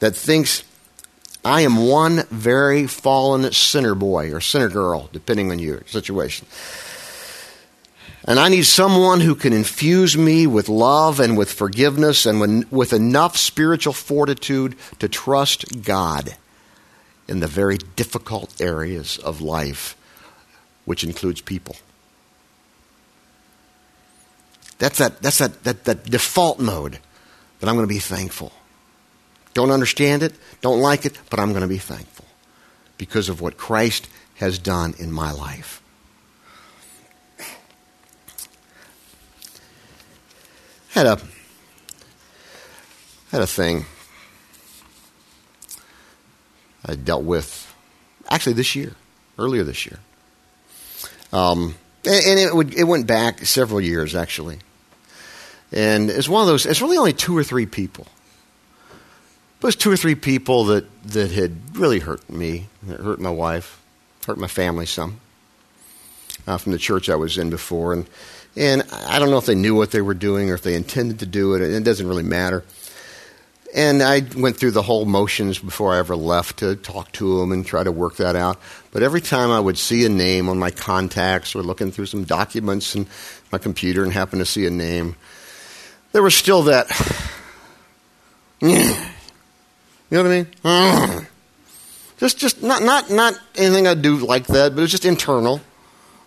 that 0.00 0.14
thinks 0.14 0.62
I 1.44 1.62
am 1.62 1.86
one 1.86 2.24
very 2.30 2.86
fallen 2.86 3.50
sinner 3.52 3.94
boy 3.94 4.30
or 4.30 4.40
sinner 4.40 4.68
girl, 4.68 5.08
depending 5.10 5.50
on 5.50 5.58
your 5.58 5.84
situation. 5.86 6.46
And 8.28 8.38
I 8.38 8.50
need 8.50 8.66
someone 8.66 9.20
who 9.20 9.34
can 9.34 9.54
infuse 9.54 10.14
me 10.14 10.46
with 10.46 10.68
love 10.68 11.18
and 11.18 11.38
with 11.38 11.50
forgiveness 11.50 12.26
and 12.26 12.70
with 12.70 12.92
enough 12.92 13.38
spiritual 13.38 13.94
fortitude 13.94 14.76
to 14.98 15.08
trust 15.08 15.82
God 15.82 16.36
in 17.26 17.40
the 17.40 17.46
very 17.46 17.78
difficult 17.96 18.60
areas 18.60 19.16
of 19.16 19.40
life 19.40 19.96
which 20.84 21.04
includes 21.04 21.40
people. 21.40 21.76
That's 24.76 24.98
that, 24.98 25.22
that's 25.22 25.38
that, 25.38 25.64
that, 25.64 25.84
that 25.84 26.04
default 26.04 26.60
mode 26.60 26.98
that 27.60 27.68
I'm 27.70 27.76
going 27.76 27.88
to 27.88 27.94
be 27.94 27.98
thankful. 27.98 28.52
Don't 29.54 29.70
understand 29.70 30.22
it, 30.22 30.34
don't 30.60 30.80
like 30.80 31.06
it, 31.06 31.18
but 31.30 31.40
I'm 31.40 31.52
going 31.52 31.62
to 31.62 31.66
be 31.66 31.78
thankful 31.78 32.26
because 32.98 33.30
of 33.30 33.40
what 33.40 33.56
Christ 33.56 34.06
has 34.34 34.58
done 34.58 34.94
in 34.98 35.10
my 35.10 35.32
life. 35.32 35.82
Had 40.98 41.06
a 41.06 41.20
had 43.30 43.40
a 43.40 43.46
thing 43.46 43.84
I 46.84 46.96
dealt 46.96 47.22
with 47.22 47.72
actually 48.28 48.54
this 48.54 48.74
year, 48.74 48.96
earlier 49.38 49.62
this 49.62 49.86
year. 49.86 50.00
Um, 51.32 51.76
and, 52.04 52.26
and 52.26 52.40
it, 52.40 52.52
would, 52.52 52.74
it 52.74 52.82
went 52.82 53.06
back 53.06 53.46
several 53.46 53.80
years 53.80 54.16
actually. 54.16 54.58
And 55.70 56.10
it's 56.10 56.28
one 56.28 56.40
of 56.40 56.48
those, 56.48 56.66
it's 56.66 56.82
really 56.82 56.98
only 56.98 57.12
two 57.12 57.38
or 57.38 57.44
three 57.44 57.66
people. 57.66 58.08
But 59.60 59.66
it 59.66 59.68
was 59.68 59.76
two 59.76 59.92
or 59.92 59.96
three 59.96 60.16
people 60.16 60.64
that, 60.64 60.84
that 61.12 61.30
had 61.30 61.78
really 61.78 62.00
hurt 62.00 62.28
me, 62.28 62.66
hurt 62.88 63.20
my 63.20 63.30
wife, 63.30 63.80
hurt 64.26 64.36
my 64.36 64.48
family 64.48 64.86
some 64.86 65.20
uh, 66.48 66.56
from 66.56 66.72
the 66.72 66.78
church 66.78 67.10
I 67.10 67.16
was 67.16 67.36
in 67.36 67.50
before. 67.50 67.92
And, 67.92 68.08
and 68.56 68.82
I 69.06 69.18
don't 69.18 69.30
know 69.30 69.36
if 69.36 69.46
they 69.46 69.54
knew 69.54 69.74
what 69.74 69.90
they 69.90 70.00
were 70.00 70.14
doing 70.14 70.50
or 70.50 70.54
if 70.54 70.62
they 70.62 70.74
intended 70.74 71.18
to 71.20 71.26
do 71.26 71.54
it. 71.54 71.62
It 71.62 71.84
doesn't 71.84 72.08
really 72.08 72.22
matter. 72.22 72.64
And 73.74 74.02
I 74.02 74.22
went 74.34 74.56
through 74.56 74.70
the 74.70 74.82
whole 74.82 75.04
motions 75.04 75.58
before 75.58 75.94
I 75.94 75.98
ever 75.98 76.16
left 76.16 76.60
to 76.60 76.74
talk 76.74 77.12
to 77.12 77.38
them 77.38 77.52
and 77.52 77.66
try 77.66 77.84
to 77.84 77.92
work 77.92 78.16
that 78.16 78.34
out. 78.34 78.58
But 78.92 79.02
every 79.02 79.20
time 79.20 79.50
I 79.50 79.60
would 79.60 79.76
see 79.76 80.06
a 80.06 80.08
name 80.08 80.48
on 80.48 80.58
my 80.58 80.70
contacts 80.70 81.54
or 81.54 81.62
looking 81.62 81.92
through 81.92 82.06
some 82.06 82.24
documents 82.24 82.96
in 82.96 83.06
my 83.52 83.58
computer 83.58 84.02
and 84.02 84.10
happen 84.10 84.38
to 84.38 84.46
see 84.46 84.64
a 84.64 84.70
name, 84.70 85.16
there 86.12 86.22
was 86.22 86.34
still 86.34 86.62
that. 86.62 86.88
You 90.10 90.16
know 90.16 90.22
what 90.22 90.32
I 90.64 91.14
mean? 91.14 91.26
Just, 92.16 92.38
just 92.38 92.62
not, 92.62 92.82
not, 92.82 93.10
not 93.10 93.38
anything 93.56 93.86
I 93.86 93.94
do 93.94 94.16
like 94.16 94.46
that, 94.46 94.70
but 94.70 94.78
it 94.78 94.80
was 94.80 94.90
just 94.90 95.04
internal. 95.04 95.60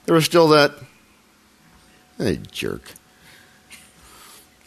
There 0.06 0.16
was 0.16 0.26
still 0.26 0.50
that. 0.50 0.72
Hey, 2.18 2.40
jerk. 2.52 2.82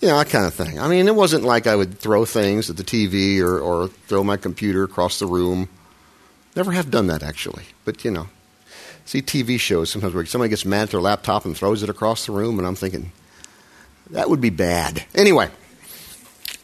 You 0.00 0.08
know, 0.08 0.18
that 0.18 0.28
kind 0.28 0.44
of 0.44 0.52
thing. 0.52 0.78
I 0.78 0.88
mean, 0.88 1.08
it 1.08 1.14
wasn't 1.14 1.44
like 1.44 1.66
I 1.66 1.76
would 1.76 1.98
throw 1.98 2.24
things 2.24 2.68
at 2.68 2.76
the 2.76 2.84
TV 2.84 3.40
or, 3.40 3.58
or 3.58 3.88
throw 3.88 4.22
my 4.22 4.36
computer 4.36 4.84
across 4.84 5.18
the 5.18 5.26
room. 5.26 5.68
Never 6.54 6.72
have 6.72 6.90
done 6.90 7.06
that, 7.06 7.22
actually. 7.22 7.64
But, 7.84 8.04
you 8.04 8.10
know, 8.10 8.28
see 9.04 9.22
TV 9.22 9.58
shows 9.58 9.90
sometimes 9.90 10.14
where 10.14 10.26
somebody 10.26 10.50
gets 10.50 10.64
mad 10.64 10.82
at 10.82 10.90
their 10.90 11.00
laptop 11.00 11.44
and 11.44 11.56
throws 11.56 11.82
it 11.82 11.88
across 11.88 12.26
the 12.26 12.32
room, 12.32 12.58
and 12.58 12.66
I'm 12.66 12.74
thinking, 12.74 13.12
that 14.10 14.28
would 14.28 14.40
be 14.40 14.50
bad. 14.50 15.04
Anyway, 15.14 15.48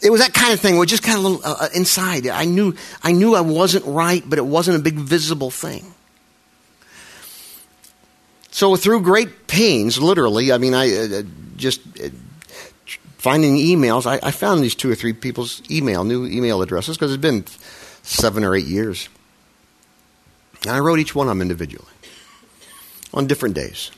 it 0.02 0.10
was 0.10 0.20
that 0.20 0.34
kind 0.34 0.52
of 0.52 0.60
thing 0.60 0.76
where 0.76 0.86
just 0.86 1.02
kind 1.02 1.16
of 1.16 1.24
little, 1.24 1.40
uh, 1.44 1.56
uh, 1.60 1.68
inside. 1.74 2.26
I 2.26 2.44
knew, 2.44 2.74
I 3.02 3.12
knew 3.12 3.34
I 3.34 3.40
wasn't 3.40 3.84
right, 3.86 4.22
but 4.26 4.38
it 4.38 4.44
wasn't 4.44 4.76
a 4.76 4.82
big 4.82 4.94
visible 4.96 5.50
thing. 5.50 5.94
So 8.60 8.76
through 8.76 9.00
great 9.00 9.46
pains, 9.46 9.98
literally, 9.98 10.52
I 10.52 10.58
mean, 10.58 10.74
I 10.74 10.94
uh, 10.94 11.20
uh 11.20 11.22
just 11.56 11.80
uh, 11.98 12.10
finding 13.16 13.56
emails, 13.56 14.04
I, 14.04 14.20
I, 14.22 14.32
found 14.32 14.62
these 14.62 14.74
two 14.74 14.90
or 14.90 14.94
three 14.94 15.14
people's 15.14 15.62
email, 15.70 16.04
new 16.04 16.26
email 16.26 16.60
addresses, 16.60 16.98
because 16.98 17.10
it's 17.10 17.22
been 17.22 17.46
seven 18.02 18.44
or 18.44 18.54
eight 18.54 18.66
years. 18.66 19.08
And 20.64 20.72
I 20.72 20.80
wrote 20.80 20.98
each 20.98 21.14
one 21.14 21.26
of 21.26 21.30
them 21.30 21.40
individually 21.40 21.88
on 23.14 23.26
different 23.26 23.54
days. 23.54 23.90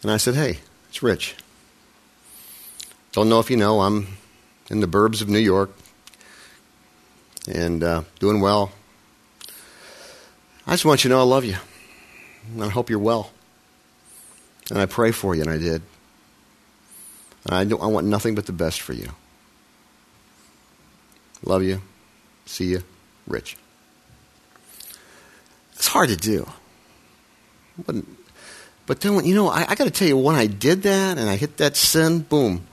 And 0.00 0.10
I 0.10 0.16
said, 0.16 0.34
hey, 0.34 0.60
it's 0.88 1.02
Rich. 1.02 1.36
Don't 3.12 3.28
know 3.28 3.40
if 3.40 3.50
you 3.50 3.58
know, 3.58 3.82
I'm 3.82 4.06
in 4.70 4.80
the 4.80 4.88
burbs 4.88 5.20
of 5.20 5.28
New 5.28 5.38
York 5.38 5.70
and 7.46 7.84
uh, 7.84 8.04
doing 8.20 8.40
well. 8.40 8.72
I 10.66 10.70
just 10.70 10.86
want 10.86 11.04
you 11.04 11.10
to 11.10 11.14
know 11.14 11.20
I 11.20 11.24
love 11.24 11.44
you. 11.44 11.58
And 12.52 12.64
I 12.64 12.68
hope 12.68 12.90
you're 12.90 12.98
well. 12.98 13.30
And 14.70 14.78
I 14.78 14.86
pray 14.86 15.12
for 15.12 15.34
you, 15.34 15.42
and 15.42 15.50
I 15.50 15.58
did. 15.58 15.82
And 17.46 17.72
I, 17.72 17.76
I 17.76 17.86
want 17.86 18.06
nothing 18.06 18.34
but 18.34 18.46
the 18.46 18.52
best 18.52 18.80
for 18.80 18.92
you. 18.92 19.10
Love 21.44 21.62
you. 21.62 21.80
See 22.46 22.66
you. 22.66 22.82
Rich. 23.26 23.56
It's 25.74 25.86
hard 25.86 26.08
to 26.08 26.16
do. 26.16 26.48
But 27.86 27.96
but 28.86 29.00
then, 29.00 29.22
you 29.24 29.34
know, 29.34 29.48
I, 29.48 29.66
I 29.68 29.74
got 29.74 29.84
to 29.84 29.90
tell 29.90 30.08
you, 30.08 30.16
when 30.16 30.34
I 30.34 30.46
did 30.46 30.82
that 30.84 31.18
and 31.18 31.28
I 31.28 31.36
hit 31.36 31.58
that 31.58 31.76
sin, 31.76 32.20
boom, 32.20 32.66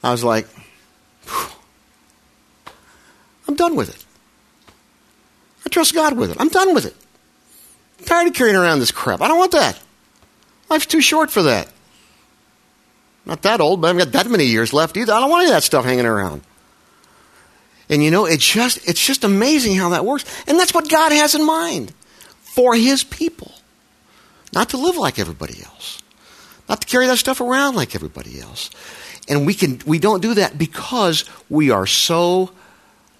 I 0.00 0.12
was 0.12 0.22
like, 0.22 0.46
I'm 3.48 3.56
done 3.56 3.74
with 3.74 3.88
it. 3.88 4.04
I 5.66 5.70
trust 5.70 5.92
God 5.92 6.16
with 6.16 6.30
it. 6.30 6.36
I'm 6.38 6.48
done 6.48 6.72
with 6.72 6.86
it. 6.86 6.94
I'm 8.02 8.08
tired 8.08 8.26
of 8.26 8.34
carrying 8.34 8.56
around 8.56 8.80
this 8.80 8.90
crap. 8.90 9.20
I 9.20 9.28
don't 9.28 9.38
want 9.38 9.52
that. 9.52 9.78
Life's 10.68 10.86
too 10.86 11.00
short 11.00 11.30
for 11.30 11.44
that. 11.44 11.68
Not 13.24 13.42
that 13.42 13.60
old, 13.60 13.80
but 13.80 13.86
I 13.86 13.90
haven't 13.90 14.12
got 14.12 14.24
that 14.24 14.30
many 14.30 14.46
years 14.46 14.72
left 14.72 14.96
either. 14.96 15.12
I 15.12 15.20
don't 15.20 15.30
want 15.30 15.42
any 15.42 15.50
of 15.50 15.56
that 15.56 15.62
stuff 15.62 15.84
hanging 15.84 16.06
around. 16.06 16.42
And 17.88 18.02
you 18.02 18.10
know, 18.10 18.26
it's 18.26 18.44
just 18.44 18.88
it's 18.88 19.04
just 19.04 19.22
amazing 19.22 19.76
how 19.76 19.90
that 19.90 20.04
works. 20.04 20.24
And 20.48 20.58
that's 20.58 20.74
what 20.74 20.88
God 20.88 21.12
has 21.12 21.36
in 21.36 21.46
mind 21.46 21.92
for 22.40 22.74
his 22.74 23.04
people. 23.04 23.52
Not 24.52 24.70
to 24.70 24.76
live 24.76 24.96
like 24.96 25.20
everybody 25.20 25.62
else. 25.62 26.02
Not 26.68 26.80
to 26.80 26.86
carry 26.86 27.06
that 27.06 27.18
stuff 27.18 27.40
around 27.40 27.76
like 27.76 27.94
everybody 27.94 28.40
else. 28.40 28.70
And 29.28 29.46
we 29.46 29.54
can 29.54 29.80
we 29.86 30.00
don't 30.00 30.22
do 30.22 30.34
that 30.34 30.58
because 30.58 31.24
we 31.48 31.70
are 31.70 31.86
so 31.86 32.50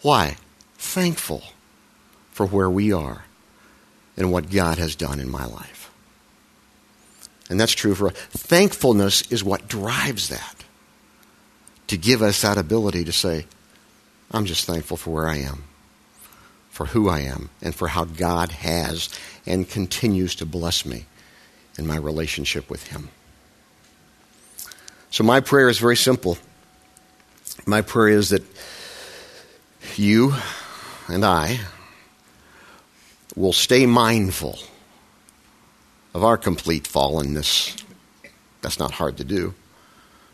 why? 0.01 0.39
Thankful 0.77 1.43
for 2.33 2.47
where 2.47 2.71
we 2.71 2.93
are 2.93 3.25
and 4.17 4.33
what 4.33 4.51
God 4.51 4.79
has 4.79 4.95
done 4.95 5.21
in 5.21 5.31
my 5.31 5.47
life. 5.47 5.91
And 7.51 7.61
that's 7.61 7.73
true 7.73 7.95
for 7.95 8.09
us. 8.09 8.15
Thankfulness 8.31 9.23
is 9.31 9.45
what 9.45 9.69
drives 9.69 10.29
that. 10.29 10.57
To 11.89 11.97
give 11.99 12.23
us 12.23 12.41
that 12.41 12.57
ability 12.57 13.05
to 13.05 13.13
say, 13.13 13.47
I'm 14.31 14.47
just 14.47 14.65
thankful 14.65 14.97
for 14.97 15.11
where 15.11 15.29
I 15.29 15.37
am, 15.37 15.65
for 16.71 16.87
who 16.87 17.11
I 17.11 17.21
am, 17.21 17.51
and 17.61 17.75
for 17.75 17.89
how 17.89 18.05
God 18.05 18.51
has 18.51 19.11
and 19.45 19.69
continues 19.69 20.35
to 20.37 20.47
bless 20.47 20.87
me 20.87 21.05
in 21.77 21.87
my 21.87 21.97
relationship 21.97 22.71
with 22.71 22.87
Him. 22.87 23.11
So, 25.11 25.25
my 25.25 25.41
prayer 25.41 25.69
is 25.69 25.79
very 25.79 25.97
simple. 25.97 26.39
My 27.67 27.83
prayer 27.83 28.17
is 28.17 28.31
that 28.31 28.43
you 29.97 30.35
and 31.09 31.25
I 31.25 31.61
will 33.37 33.53
stay 33.53 33.87
mindful 33.87 34.59
of 36.15 36.23
our 36.25 36.37
complete 36.37 36.85
fallenness. 36.85 37.83
That's 38.61 38.79
not 38.79 38.93
hard 38.93 39.17
to 39.19 39.25
do. 39.25 39.55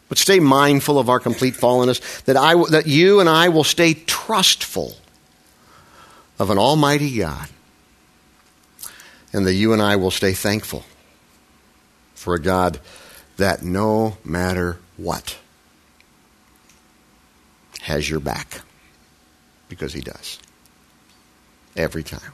But 0.08 0.18
stay 0.18 0.40
mindful 0.40 0.98
of 0.98 1.08
our 1.08 1.20
complete 1.20 1.54
fallenness, 1.54 2.24
that, 2.24 2.36
I, 2.36 2.54
that 2.70 2.86
you 2.86 3.20
and 3.20 3.28
I 3.28 3.50
will 3.50 3.64
stay 3.64 3.94
trustful 3.94 4.96
of 6.38 6.50
an 6.50 6.58
almighty 6.58 7.18
God, 7.18 7.48
and 9.32 9.46
that 9.46 9.54
you 9.54 9.72
and 9.72 9.82
I 9.82 9.96
will 9.96 10.10
stay 10.10 10.32
thankful 10.32 10.84
for 12.14 12.34
a 12.34 12.40
God 12.40 12.80
that 13.36 13.62
no 13.62 14.16
matter 14.24 14.78
what 14.96 15.36
has 17.82 18.08
your 18.08 18.20
back. 18.20 18.62
Because 19.68 19.92
he 19.92 20.00
does. 20.00 20.38
Every 21.76 22.02
time. 22.02 22.32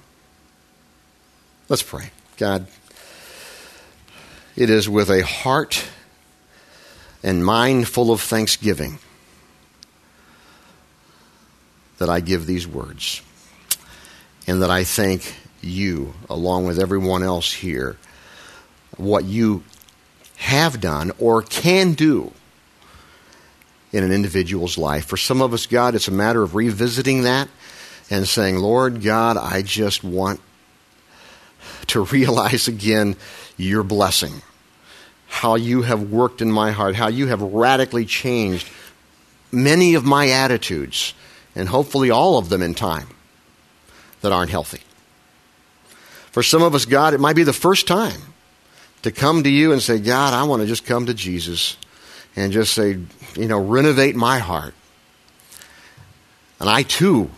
Let's 1.69 1.83
pray. 1.83 2.11
God, 2.37 2.67
it 4.55 4.69
is 4.69 4.87
with 4.89 5.09
a 5.09 5.25
heart 5.25 5.85
and 7.23 7.45
mind 7.45 7.89
full 7.89 8.13
of 8.13 8.21
thanksgiving 8.21 8.99
that 11.97 12.11
I 12.11 12.21
give 12.21 12.45
these 12.45 12.67
words. 12.67 13.23
And 14.47 14.61
that 14.61 14.71
I 14.71 14.85
thank 14.85 15.35
you, 15.63 16.13
along 16.29 16.67
with 16.67 16.79
everyone 16.79 17.23
else 17.23 17.51
here, 17.51 17.97
what 18.99 19.25
you 19.25 19.65
have 20.37 20.83
done 20.83 21.13
or 21.19 21.41
can 21.41 21.95
do 21.95 22.31
in 23.91 24.05
an 24.05 24.13
individual's 24.13 24.77
life. 24.77 25.07
For 25.07 25.17
some 25.17 25.41
of 25.41 25.55
us, 25.55 25.65
God, 25.65 25.95
it's 25.95 26.09
a 26.09 26.13
matter 26.13 26.43
of 26.43 26.55
revisiting 26.55 27.23
that 27.23 27.49
and 28.11 28.29
saying, 28.29 28.59
Lord 28.59 29.03
God, 29.03 29.39
I 29.39 29.63
just 29.63 30.05
want 30.05 30.41
to 31.95 32.03
realize 32.03 32.67
again 32.67 33.17
your 33.57 33.85
blessing, 33.85 34.43
how 35.29 35.55
you 35.55 35.83
have 35.83 36.11
worked 36.11 36.43
in 36.43 36.51
my 36.51 36.73
heart, 36.73 36.97
how 36.97 37.09
you 37.09 37.29
have 37.29 37.41
radically 37.41 38.05
changed 38.05 38.69
many 39.53 39.95
of 39.95 40.05
my 40.05 40.29
attitudes, 40.29 41.15
and 41.55 41.69
hopefully 41.69 42.11
all 42.11 42.37
of 42.37 42.49
them 42.49 42.63
in 42.63 42.75
time 42.75 43.07
that 44.23 44.33
aren't 44.33 44.51
healthy. 44.51 44.81
For 46.33 46.43
some 46.43 46.63
of 46.63 46.75
us, 46.75 46.85
God, 46.85 47.15
it 47.15 47.21
might 47.21 47.37
be 47.37 47.45
the 47.45 47.53
first 47.53 47.87
time 47.87 48.21
to 49.03 49.13
come 49.13 49.45
to 49.45 49.49
you 49.49 49.71
and 49.71 49.81
say, 49.81 50.01
God, 50.01 50.35
I 50.35 50.43
want 50.43 50.63
to 50.63 50.67
just 50.67 50.85
come 50.85 51.07
to 51.07 51.15
Jesus 51.15 51.77
and 52.35 52.53
just 52.53 52.73
say, 52.73 52.99
you 53.37 53.47
know, 53.47 53.65
renovate 53.65 54.17
my 54.17 54.39
heart. 54.39 54.75
And 56.59 56.69
I 56.69 56.83
too 56.83 57.31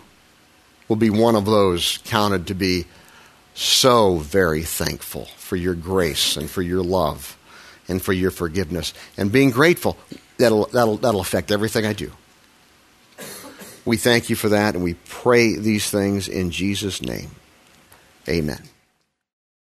will 0.89 0.97
be 0.97 1.11
one 1.11 1.37
of 1.37 1.45
those 1.45 1.99
counted 2.05 2.47
to 2.47 2.55
be 2.55 2.87
so 3.57 4.19
very 4.19 4.63
thankful 4.63 5.25
for 5.39 5.57
your 5.57 5.75
grace 5.75 6.37
and 6.37 6.49
for 6.49 6.61
your 6.61 6.83
love 6.83 7.39
and 7.89 8.03
for 8.03 8.13
your 8.13 8.31
forgiveness. 8.31 8.93
And 9.17 9.33
being 9.33 9.51
grateful, 9.51 9.97
that'll, 10.37 10.67
that'll, 10.67 10.99
that'll 10.99 11.21
affect 11.21 11.51
everything 11.51 11.87
I 11.87 11.95
do. 11.95 12.13
We 13.87 13.97
thank 13.97 14.29
you 14.29 14.37
for 14.37 14.51
that, 14.51 14.75
and 14.75 14.85
we 14.85 14.95
pray 14.95 15.57
these 15.57 15.89
things 15.89 16.29
in 16.29 16.51
Jesus' 16.51 17.01
name. 17.01 17.31
Amen. 18.29 18.61